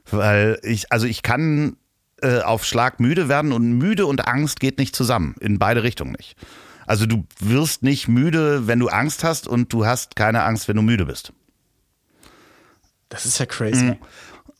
[0.09, 1.77] Weil ich, also ich kann
[2.21, 5.35] äh, auf Schlag müde werden und müde und Angst geht nicht zusammen.
[5.39, 6.35] In beide Richtungen nicht.
[6.85, 10.75] Also du wirst nicht müde, wenn du Angst hast und du hast keine Angst, wenn
[10.75, 11.31] du müde bist.
[13.09, 13.83] Das ist ja crazy.
[13.85, 13.97] Mhm.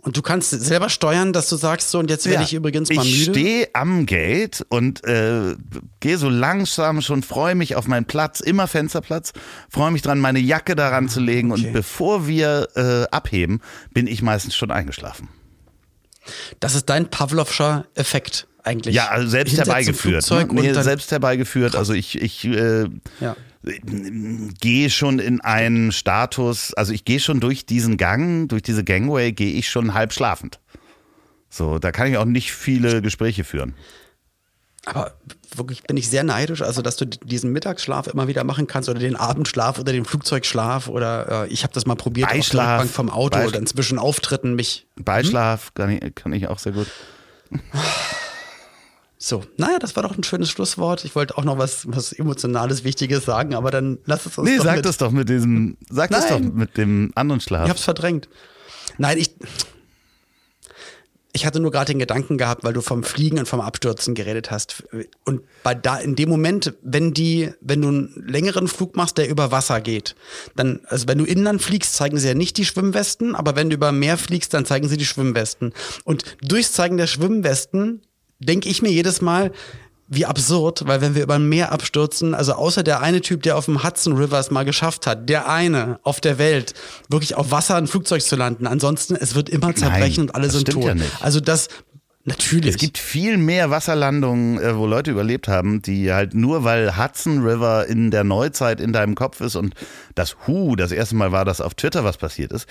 [0.04, 3.06] Und du kannst selber steuern, dass du sagst, so und jetzt werde ich übrigens mal
[3.06, 3.40] ich müde.
[3.40, 5.56] stehe am Gate und äh,
[6.00, 9.32] gehe so langsam schon, freue mich auf meinen Platz, immer Fensterplatz,
[9.70, 11.68] freue mich dran, meine Jacke daran zu legen Okay.
[11.68, 13.62] und bevor wir äh, abheben,
[13.94, 15.30] bin ich meistens schon eingeschlafen.
[16.60, 18.96] Das ist dein Pavlovscher Effekt eigentlich.
[18.96, 20.30] Ja, also selbst herbeigeführt.
[20.30, 20.48] Ne?
[20.52, 21.76] Nee, selbst herbeigeführt.
[21.76, 22.86] Also ich, ich äh,
[23.20, 23.36] ja.
[23.64, 29.32] gehe schon in einen Status, also ich gehe schon durch diesen Gang, durch diese Gangway,
[29.32, 30.60] gehe ich schon halb schlafend.
[31.50, 33.74] So, da kann ich auch nicht viele Gespräche führen.
[34.86, 35.14] Aber
[35.56, 39.00] wirklich bin ich sehr neidisch, also dass du diesen Mittagsschlaf immer wieder machen kannst oder
[39.00, 42.90] den Abendschlaf oder den Flugzeugschlaf oder äh, ich habe das mal probiert auf der Beischlaf.
[42.90, 44.88] Vom Auto Beis- oder inzwischen Auftritten mich.
[44.96, 46.88] Beischlaf kann, ich, kann ich auch sehr gut.
[49.18, 51.06] So, naja, das war doch ein schönes Schlusswort.
[51.06, 54.58] Ich wollte auch noch was, was Emotionales, Wichtiges sagen, aber dann lass es uns Nee,
[54.58, 54.86] doch sag mit.
[54.86, 56.54] das doch mit diesem, sag das doch Nein.
[56.56, 57.66] mit dem anderen Schlaf.
[57.66, 58.30] Ich hab's verdrängt.
[58.98, 59.36] Nein, ich.
[61.34, 64.52] Ich hatte nur gerade den Gedanken gehabt, weil du vom Fliegen und vom Abstürzen geredet
[64.52, 64.84] hast.
[65.24, 69.30] Und bei da, in dem Moment, wenn die, wenn du einen längeren Flug machst, der
[69.30, 70.16] über Wasser geht,
[70.56, 73.76] dann, also wenn du inland fliegst, zeigen sie ja nicht die Schwimmwesten, aber wenn du
[73.76, 75.74] über Meer fliegst, dann zeigen sie die Schwimmwesten.
[76.04, 78.02] Und durchs Zeigen der Schwimmwesten
[78.40, 79.52] denke ich mir jedes Mal,
[80.14, 83.58] wie absurd, weil wenn wir über ein Meer abstürzen, also außer der eine Typ, der
[83.58, 86.74] auf dem Hudson River es mal geschafft hat, der eine auf der Welt,
[87.08, 88.68] wirklich auf Wasser ein Flugzeug zu landen.
[88.68, 90.84] Ansonsten, es wird immer zerbrechen und alle sind tot.
[90.84, 90.96] ja.
[91.22, 91.70] Also das,
[92.26, 92.76] natürlich.
[92.76, 97.42] Es gibt viel mehr Wasserlandungen, äh, wo Leute überlebt haben, die halt nur, weil Hudson
[97.42, 99.76] River in der Neuzeit in deinem Kopf ist und
[100.16, 102.68] das Hu, das erste Mal war, dass auf Twitter was passiert ist.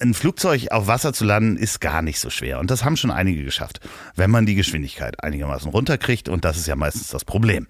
[0.00, 2.60] Ein Flugzeug auf Wasser zu landen ist gar nicht so schwer.
[2.60, 3.80] Und das haben schon einige geschafft,
[4.14, 6.28] wenn man die Geschwindigkeit einigermaßen runterkriegt.
[6.28, 7.66] Und das ist ja meistens das Problem.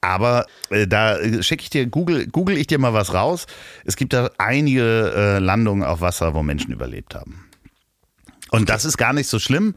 [0.00, 3.46] Aber äh, da äh, schicke ich dir, google, google ich dir mal was raus.
[3.84, 7.46] Es gibt da einige äh, Landungen auf Wasser, wo Menschen überlebt haben.
[8.50, 9.74] Und das ist gar nicht so schlimm.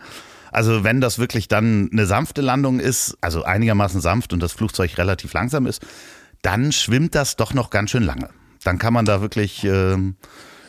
[0.51, 4.97] Also wenn das wirklich dann eine sanfte Landung ist, also einigermaßen sanft und das Flugzeug
[4.97, 5.81] relativ langsam ist,
[6.41, 8.29] dann schwimmt das doch noch ganz schön lange.
[8.63, 10.15] Dann kann man da wirklich ähm,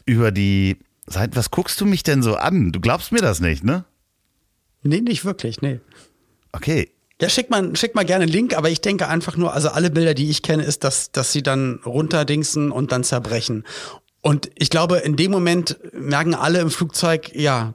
[0.07, 2.72] über die Seit was guckst du mich denn so an?
[2.72, 3.84] Du glaubst mir das nicht, ne?
[4.82, 5.80] nee, nicht wirklich, nee.
[6.52, 6.90] Okay.
[7.20, 9.90] Ja, schick mal, schick mal gerne einen Link, aber ich denke einfach nur, also alle
[9.90, 13.64] Bilder, die ich kenne, ist, dass, dass sie dann runterdingsen und dann zerbrechen.
[14.20, 17.74] Und ich glaube, in dem Moment merken alle im Flugzeug, ja,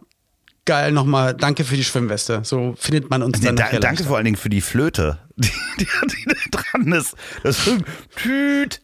[0.65, 2.41] geil, nochmal, danke für die Schwimmweste.
[2.43, 4.03] So findet man uns dann Da, danke leichter.
[4.05, 5.49] vor allen Dingen für die Flöte, die,
[5.79, 7.15] die, die da dran ist.
[7.43, 7.57] Das
[8.17, 8.81] Tüt.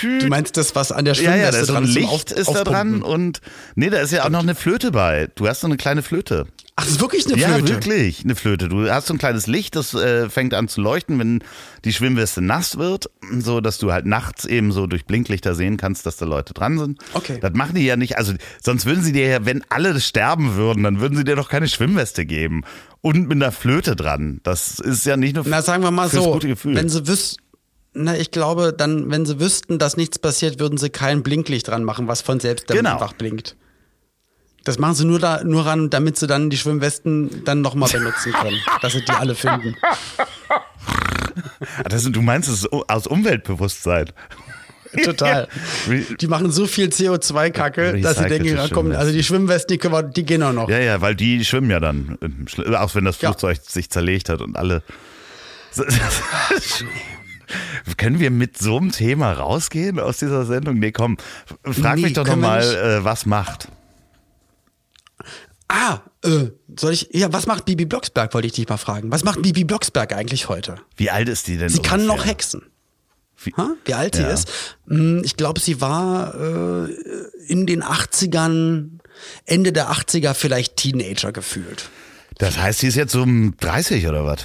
[0.00, 2.48] Du meinst das, was an der Ja, Schwimmweste ja, da ist dran Licht Auf- ist
[2.48, 3.40] da dran und
[3.74, 5.28] nee, da ist ja auch noch eine Flöte bei.
[5.34, 6.46] Du hast so eine kleine Flöte.
[6.76, 7.74] Ach, das ist wirklich eine Ja, Flöte.
[7.74, 8.70] wirklich, eine Flöte.
[8.70, 11.44] Du hast so ein kleines Licht, das äh, fängt an zu leuchten, wenn
[11.84, 16.06] die Schwimmweste nass wird, so dass du halt nachts eben so durch Blinklichter sehen kannst,
[16.06, 16.98] dass da Leute dran sind.
[17.12, 17.36] Okay.
[17.42, 18.32] Das machen die ja nicht, also
[18.64, 21.68] sonst würden sie dir ja, wenn alle sterben würden, dann würden sie dir doch keine
[21.68, 22.62] Schwimmweste geben
[23.02, 24.40] und mit einer Flöte dran.
[24.42, 26.74] Das ist ja nicht nur Na, sagen wir mal so, gute Gefühl.
[26.74, 27.41] wenn sie wüssten,
[27.94, 31.84] na, ich glaube, dann, wenn sie wüssten, dass nichts passiert, würden sie kein Blinklicht dran
[31.84, 32.92] machen, was von selbst dann Genau.
[32.92, 33.56] einfach blinkt.
[34.64, 38.32] Das machen sie nur da, nur ran, damit sie dann die Schwimmwesten dann nochmal benutzen
[38.32, 39.76] können, dass sie die alle finden.
[40.48, 44.06] Ah, das, du meinst es aus Umweltbewusstsein.
[45.04, 45.48] Total.
[46.20, 49.94] Die machen so viel CO2-Kacke, dass sie denken, ja, komm, also die Schwimmwesten, die, können
[49.94, 50.68] wir, die gehen auch noch.
[50.68, 52.18] Ja, ja, weil die schwimmen ja dann,
[52.76, 53.30] auch wenn das Ja.
[53.30, 54.82] Flugzeug sich zerlegt hat und alle.
[57.96, 60.78] Können wir mit so einem Thema rausgehen aus dieser Sendung?
[60.78, 61.16] Nee, komm,
[61.64, 63.68] frag Nee, mich doch nochmal, äh, was macht.
[65.68, 69.10] Ah, äh, soll ich, ja, was macht Bibi Blocksberg, wollte ich dich mal fragen.
[69.10, 70.76] Was macht Bibi Blocksberg eigentlich heute?
[70.96, 71.70] Wie alt ist die denn?
[71.70, 72.16] Sie kann ungefähr?
[72.18, 72.62] noch hexen.
[73.42, 73.70] Wie- Ha?
[73.86, 74.28] Wie alt Ja.
[74.28, 74.50] sie ist?
[74.86, 76.92] Hm, Ich glaube, sie war äh,
[77.48, 78.98] in den 80ern,
[79.46, 81.88] Ende der 80er vielleicht Teenager gefühlt.
[82.38, 84.44] Das heißt, sie ist jetzt so um 30 oder was?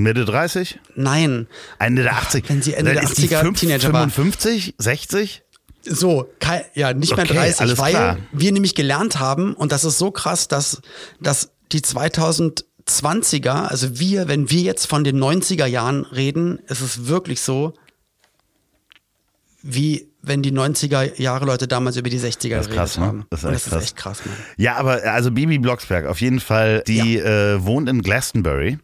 [0.00, 0.78] Mitte 30?
[0.94, 1.46] Nein.
[1.78, 2.48] Ende der 80.
[2.48, 4.08] wenn sie Ende Dann der ist die 80er fünf- Teenager war.
[4.08, 5.42] 55, 60?
[5.84, 6.30] So,
[6.74, 8.16] ja, nicht mehr Okay, 30, alles weil klar.
[8.32, 10.80] wir nämlich gelernt haben, und das ist so krass, dass,
[11.20, 17.06] dass die 2020er, also wir, wenn wir jetzt von den 90er Jahren reden, ist es
[17.08, 17.74] wirklich so,
[19.62, 23.06] wie wenn die 90er Jahre Leute damals über die 60er Das krass, ne?
[23.06, 23.26] haben.
[23.30, 23.78] Das ist echt das krass.
[23.82, 24.32] ist echt krass, ne?
[24.56, 28.78] Ja, aber also Bibi Blocksberg, auf jeden Fall, die äh, wohnt in Glastonbury.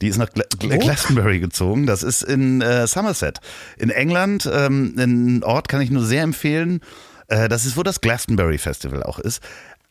[0.00, 0.78] Die ist nach Gla Wo?
[0.78, 1.86] Glastonbury gezogen.
[1.86, 3.38] Das ist in äh, Somerset.
[3.76, 4.48] In England.
[4.52, 6.80] Ähm, ein Ort kann ich nur sehr empfehlen.
[7.28, 9.42] Äh, das ist, wo das Glastonbury Festival auch ist.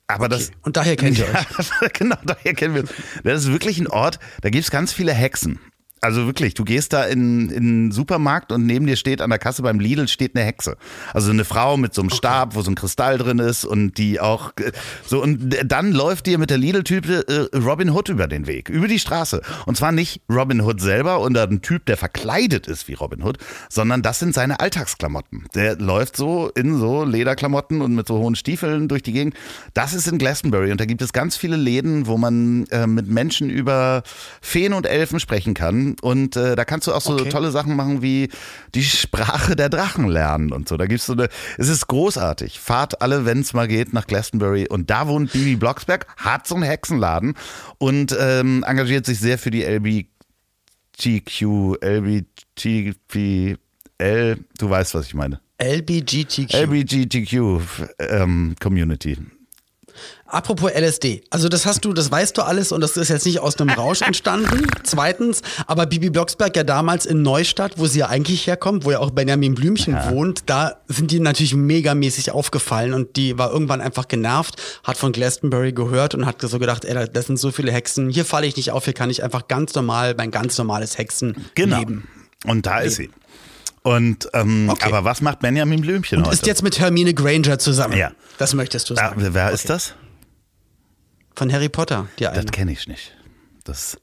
[0.07, 0.51] Aber das.
[0.63, 1.93] Und daher kennt ihr euch.
[1.93, 2.91] Genau, daher kennen wir uns.
[3.23, 5.59] Das ist wirklich ein Ort, da gibt es ganz viele Hexen.
[6.01, 9.39] Also wirklich, du gehst da in, in einen Supermarkt und neben dir steht an der
[9.39, 10.77] Kasse beim Lidl steht eine Hexe.
[11.13, 14.19] Also eine Frau mit so einem Stab, wo so ein Kristall drin ist und die
[14.19, 14.53] auch
[15.05, 18.87] so und dann läuft dir mit der Lidl-Type äh, Robin Hood über den Weg, über
[18.87, 19.41] die Straße.
[19.65, 23.37] Und zwar nicht Robin Hood selber oder ein Typ, der verkleidet ist wie Robin Hood,
[23.69, 25.47] sondern das sind seine Alltagsklamotten.
[25.55, 29.35] Der läuft so in so Lederklamotten und mit so hohen Stiefeln durch die Gegend.
[29.73, 33.07] Das ist in Glastonbury und da gibt es ganz viele Läden, wo man äh, mit
[33.07, 34.03] Menschen über
[34.41, 35.88] Feen und Elfen sprechen kann.
[36.01, 37.29] Und äh, da kannst du auch so Okay.
[37.29, 38.29] tolle Sachen machen wie
[38.75, 40.77] die Sprache der Drachen lernen und so.
[40.77, 42.59] Da gibt's so eine, es ist großartig.
[42.59, 44.67] Fahrt alle, wenn es mal geht, nach Glastonbury.
[44.69, 47.35] Und da wohnt Bibi Blocksberg, hat so einen Hexenladen
[47.77, 50.07] und ähm, engagiert sich sehr für die LBGQ,
[51.81, 53.57] LBGPL,
[54.57, 55.39] du weißt, was ich meine.
[55.61, 56.53] LBGTQ.
[56.53, 57.59] LBGTQ
[57.99, 59.17] ähm, Community.
[60.31, 61.23] Apropos LSD.
[61.29, 63.69] Also das hast du, das weißt du alles und das ist jetzt nicht aus einem
[63.71, 64.67] Rausch entstanden.
[64.83, 68.99] Zweitens, aber Bibi Blocksberg ja damals in Neustadt, wo sie ja eigentlich herkommt, wo ja
[68.99, 74.07] auch Benjamin Blümchen wohnt, da sind die natürlich megamäßig aufgefallen und die war irgendwann einfach
[74.07, 77.71] genervt, hat von Glastonbury gehört und hat so gedacht, ey, da- das sind so viele
[77.71, 80.97] Hexen, hier falle ich nicht auf, hier kann ich einfach ganz normal mein ganz normales
[80.97, 81.45] Hexenleben.
[81.55, 81.81] Genau.
[82.45, 83.09] Und da ist sie.
[83.81, 84.85] Und ähm, Okay.
[84.87, 86.33] aber was macht Benjamin Blümchen heute?
[86.33, 87.97] Ist jetzt mit Hermine Granger zusammen.
[87.97, 88.11] Ja.
[88.37, 89.15] Das möchtest du sagen.
[89.31, 89.93] wer ist das?
[91.39, 92.43] Von Harry Potter, die eine.
[92.43, 93.15] Das kenne ich nicht.
[93.63, 93.97] Das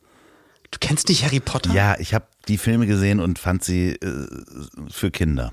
[0.70, 1.70] Du kennst nicht Harry Potter?
[1.70, 4.26] Ja, ich habe die Filme gesehen und fand sie äh,
[4.88, 5.52] für Kinder.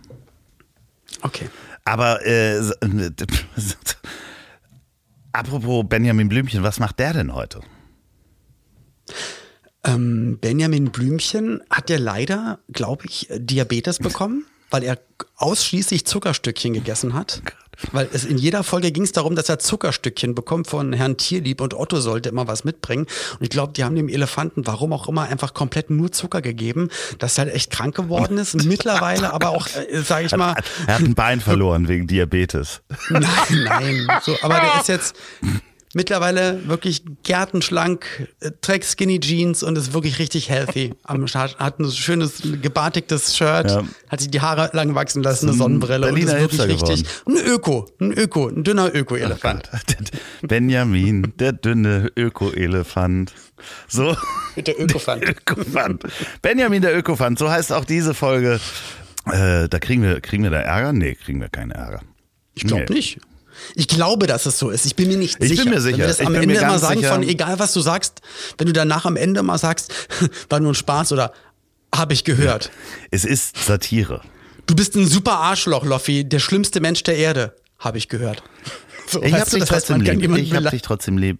[1.24, 1.50] Okay.
[1.84, 2.62] Aber äh,
[5.34, 7.60] apropos Benjamin Blümchen, was macht der denn heute?
[9.84, 14.98] Ähm, Benjamin Blümchen hat ja leider, glaube ich, äh, Diabetes bekommen, weil er
[15.38, 17.44] ausschließlich Zuckerstückchen gegessen hat.
[17.92, 21.62] Weil es in jeder Folge ging es darum, dass er Zuckerstückchen bekommt von Herrn Tierlieb
[21.62, 23.06] und Otto sollte immer was mitbringen.
[23.34, 26.90] Und ich glaube, die haben dem Elefanten, warum auch immer, einfach komplett nur Zucker gegeben,
[27.20, 28.56] dass er halt echt krank geworden ist.
[28.66, 30.56] Mittlerweile aber auch, äh, sage ich mal,
[30.88, 32.82] Er hat ein Bein verloren wegen Diabetes.
[33.10, 33.24] Nein,
[33.64, 34.08] nein.
[34.24, 35.16] So, aber der ist jetzt
[35.94, 40.94] mittlerweile wirklich gärtenschlank, äh, trägt Skinny Jeans und ist wirklich richtig healthy.
[41.04, 43.84] Am hat ein schönes gebartigtes Shirt, Ja.
[44.10, 46.88] hat sich die Haare lang wachsen lassen, eine ein Sonnenbrille und ist Berliner wirklich Hipster
[46.88, 49.70] richtig ein Öko, ein Öko, ein dünner Öko-Elefant.
[50.42, 53.34] Benjamin, der dünne Öko-Elefant.
[53.88, 54.16] So.
[54.56, 55.24] Mit der Ökofant.
[55.24, 56.04] Ökofant.
[56.42, 58.60] Benjamin der Ökofant, so heißt auch diese Folge.
[59.32, 60.92] Äh, da kriegen wir, kriegen wir da Ärger?
[60.92, 62.02] Nee, kriegen wir keinen Ärger.
[62.56, 62.96] Ich glaube Nee.
[62.96, 63.20] nicht.
[63.76, 64.86] Ich glaube, dass es so ist.
[64.86, 65.70] Ich bin mir nicht Ich bin sicher.
[65.70, 65.94] mir sicher.
[65.98, 67.14] Wenn wir das Ich am bin Ende ganz sagen, sicher.
[67.14, 68.22] von egal was du sagst,
[68.58, 69.94] wenn du danach am Ende mal sagst,
[70.50, 71.34] war nur ein Spaß oder
[71.94, 72.72] habe ich gehört.
[73.12, 74.22] Es ist Satire.
[74.66, 78.44] Du bist ein super Arschloch, Loffi, der schlimmste Mensch der Erde, habe ich gehört.
[79.06, 80.38] So, Ich weißt hab du, dich trotzdem lieb.
[80.38, 81.38] Ich hab dich trotzdem lieb.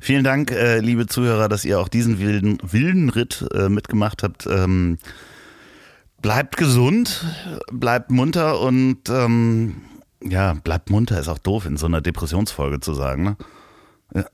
[0.00, 4.46] Vielen Dank, äh, liebe Zuhörer, dass ihr auch diesen wilden, wilden Ritt äh, mitgemacht habt.
[4.46, 4.98] Ähm,
[6.20, 7.24] bleibt gesund,
[7.72, 9.76] bleibt munter und ähm,
[10.22, 13.22] ja, bleibt munter ist auch doof in so einer Depressionsfolge zu sagen.
[13.24, 13.36] Ne?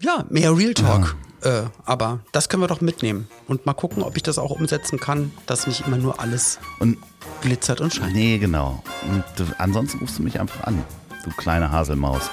[0.01, 1.17] Ja, mehr Real Talk.
[1.43, 4.99] Äh, aber das können wir doch mitnehmen und mal gucken, ob ich das auch umsetzen
[4.99, 6.97] kann, dass nicht immer nur alles Und
[7.43, 8.15] glitzert und scheint.
[8.15, 8.83] nee, genau.
[9.09, 9.25] Und
[9.59, 10.83] ansonsten rufst du mich einfach an,
[11.25, 12.31] du kleine Haselmaus.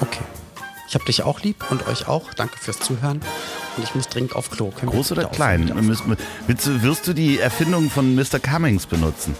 [0.00, 0.24] Okay.
[0.88, 2.34] Ich habe dich auch lieb und euch auch.
[2.34, 3.20] Danke fürs Zuhören.
[3.76, 4.70] Und ich muss dringend auf Klo.
[4.70, 5.64] Können Groß oder klein?
[5.82, 8.38] Müssen Willst wirst du die Erfindung von Mr.
[8.38, 9.34] Cummings benutzen?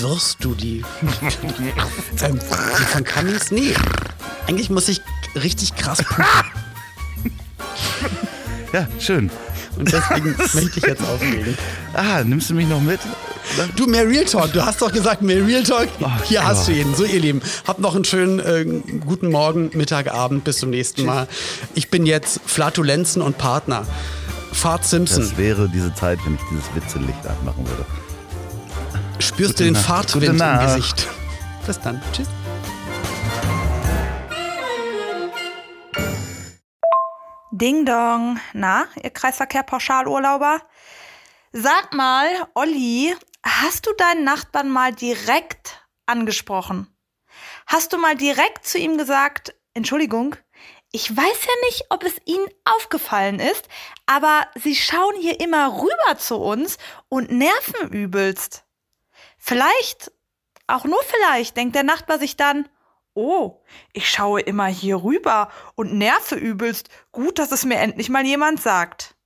[0.00, 0.84] Wirst du die?
[2.22, 3.50] ähm, die von Cummings?
[3.50, 3.74] Nee.
[4.46, 5.00] Eigentlich muss ich
[5.34, 6.24] richtig krass pupen.
[8.72, 9.30] Ja, schön.
[9.76, 11.58] Und deswegen möchte ich jetzt aufregen.
[11.92, 13.00] Ah, nimmst du mich noch mit?
[13.74, 14.52] Du, mehr Real Talk.
[14.52, 15.88] Du hast doch gesagt, mehr Real Talk.
[16.24, 16.94] Hier hast du ihn.
[16.94, 17.42] So, ihr Lieben.
[17.66, 18.64] Habt noch einen schönen äh,
[19.04, 20.44] guten Morgen, Mittag, Abend.
[20.44, 21.26] Bis zum nächsten Mal.
[21.74, 23.84] Ich bin jetzt Flatulenzen und Partner.
[24.52, 25.22] Fahrt Simpson.
[25.22, 27.84] Das wäre diese Zeit, wenn ich dieses Witzelicht anmachen würde.
[29.30, 29.84] Spürst du den Nacht.
[29.86, 30.60] Fahrtwind Gute im.
[30.60, 31.08] Gesicht.
[31.64, 32.02] Bis dann.
[32.12, 32.26] Tschüss.
[37.52, 38.40] Ding Dong.
[38.54, 40.60] Na, ihr Kreisverkehr-Pauschalurlauber?
[41.52, 43.14] Sag mal, Olli,
[43.46, 46.88] hast du deinen Nachbarn mal direkt angesprochen?
[47.66, 50.34] Hast du mal direkt zu ihm gesagt, Entschuldigung,
[50.90, 53.68] ich weiß ja nicht, ob es Ihnen aufgefallen ist,
[54.06, 56.78] aber Sie schauen hier immer rüber zu uns
[57.08, 58.64] und nerven übelst.
[59.40, 60.12] Vielleicht,
[60.68, 62.68] auch nur vielleicht, denkt der Nachbar sich dann,
[63.14, 63.60] Oh,
[63.92, 66.88] ich schaue immer hier rüber und nerve übelst.
[67.10, 69.16] Gut, dass es mir endlich mal jemand sagt.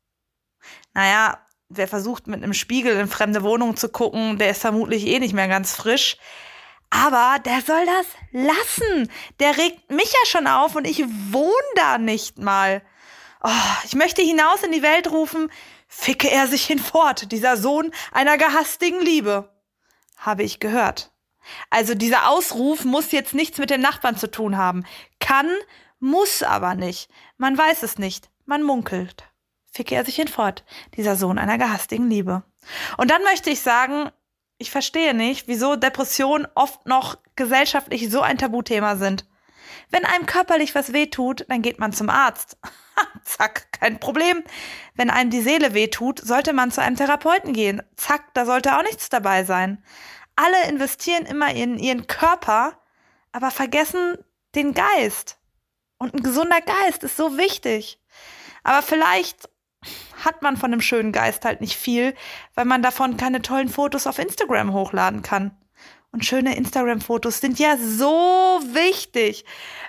[0.94, 1.38] Naja,
[1.68, 5.34] wer versucht mit einem Spiegel in fremde Wohnungen zu gucken, der ist vermutlich eh nicht
[5.34, 6.16] mehr ganz frisch.
[6.88, 9.10] Aber der soll das lassen.
[9.38, 12.82] Der regt mich ja schon auf und ich wohne da nicht mal.
[13.42, 13.50] Oh,
[13.84, 15.50] ich möchte hinaus in die Welt rufen,
[15.88, 19.53] ficke er sich hinfort, dieser Sohn einer gehastigen Liebe.
[20.24, 21.12] Habe ich gehört.
[21.70, 24.84] Also dieser Ausruf muss jetzt nichts mit dem Nachbarn zu tun haben.
[25.20, 25.48] Kann,
[25.98, 27.10] muss aber nicht.
[27.36, 28.30] Man weiß es nicht.
[28.46, 29.24] Man munkelt.
[29.70, 30.64] Ficke er sich hinfort,
[30.96, 32.44] dieser Sohn einer gehastigen Liebe.
[32.96, 34.10] Und dann möchte ich sagen,
[34.56, 39.26] ich verstehe nicht, wieso Depressionen oft noch gesellschaftlich so ein Tabuthema sind.
[39.90, 42.56] Wenn einem körperlich was wehtut, dann geht man zum Arzt.
[43.24, 44.42] Zack, kein Problem.
[44.94, 47.82] Wenn einem die Seele wehtut, sollte man zu einem Therapeuten gehen.
[47.96, 49.82] Zack, da sollte auch nichts dabei sein.
[50.36, 52.78] Alle investieren immer in ihren Körper,
[53.32, 54.18] aber vergessen
[54.54, 55.38] den Geist.
[55.98, 58.00] Und ein gesunder Geist ist so wichtig.
[58.62, 59.48] Aber vielleicht
[60.24, 62.14] hat man von einem schönen Geist halt nicht viel,
[62.54, 65.56] weil man davon keine tollen Fotos auf Instagram hochladen kann.
[66.14, 69.44] Und schöne Instagram-Fotos sind ja so wichtig.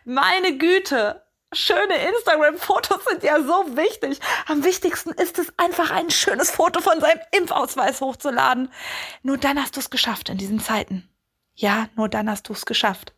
[0.06, 1.25] Meine Güte.
[1.56, 4.20] Schöne Instagram-Fotos sind ja so wichtig.
[4.48, 8.70] Am wichtigsten ist es einfach, ein schönes Foto von seinem Impfausweis hochzuladen.
[9.24, 11.10] Nur dann hast du es geschafft in diesen Zeiten.
[11.54, 13.14] Ja, nur dann hast du es geschafft.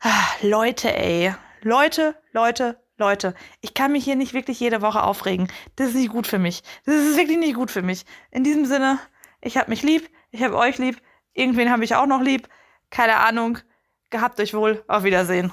[0.00, 1.34] Ah, Leute, ey.
[1.60, 3.34] Leute, Leute, Leute.
[3.60, 5.46] Ich kann mich hier nicht wirklich jede Woche aufregen.
[5.76, 6.64] Das ist nicht gut für mich.
[6.84, 8.04] Das ist wirklich nicht gut für mich.
[8.32, 8.98] In diesem Sinne,
[9.40, 11.00] ich hab mich lieb, ich hab euch lieb,
[11.32, 12.48] irgendwen habe ich auch noch lieb.
[12.90, 13.58] Keine Ahnung.
[14.10, 14.82] Gehabt euch wohl.
[14.88, 15.52] Auf Wiedersehen.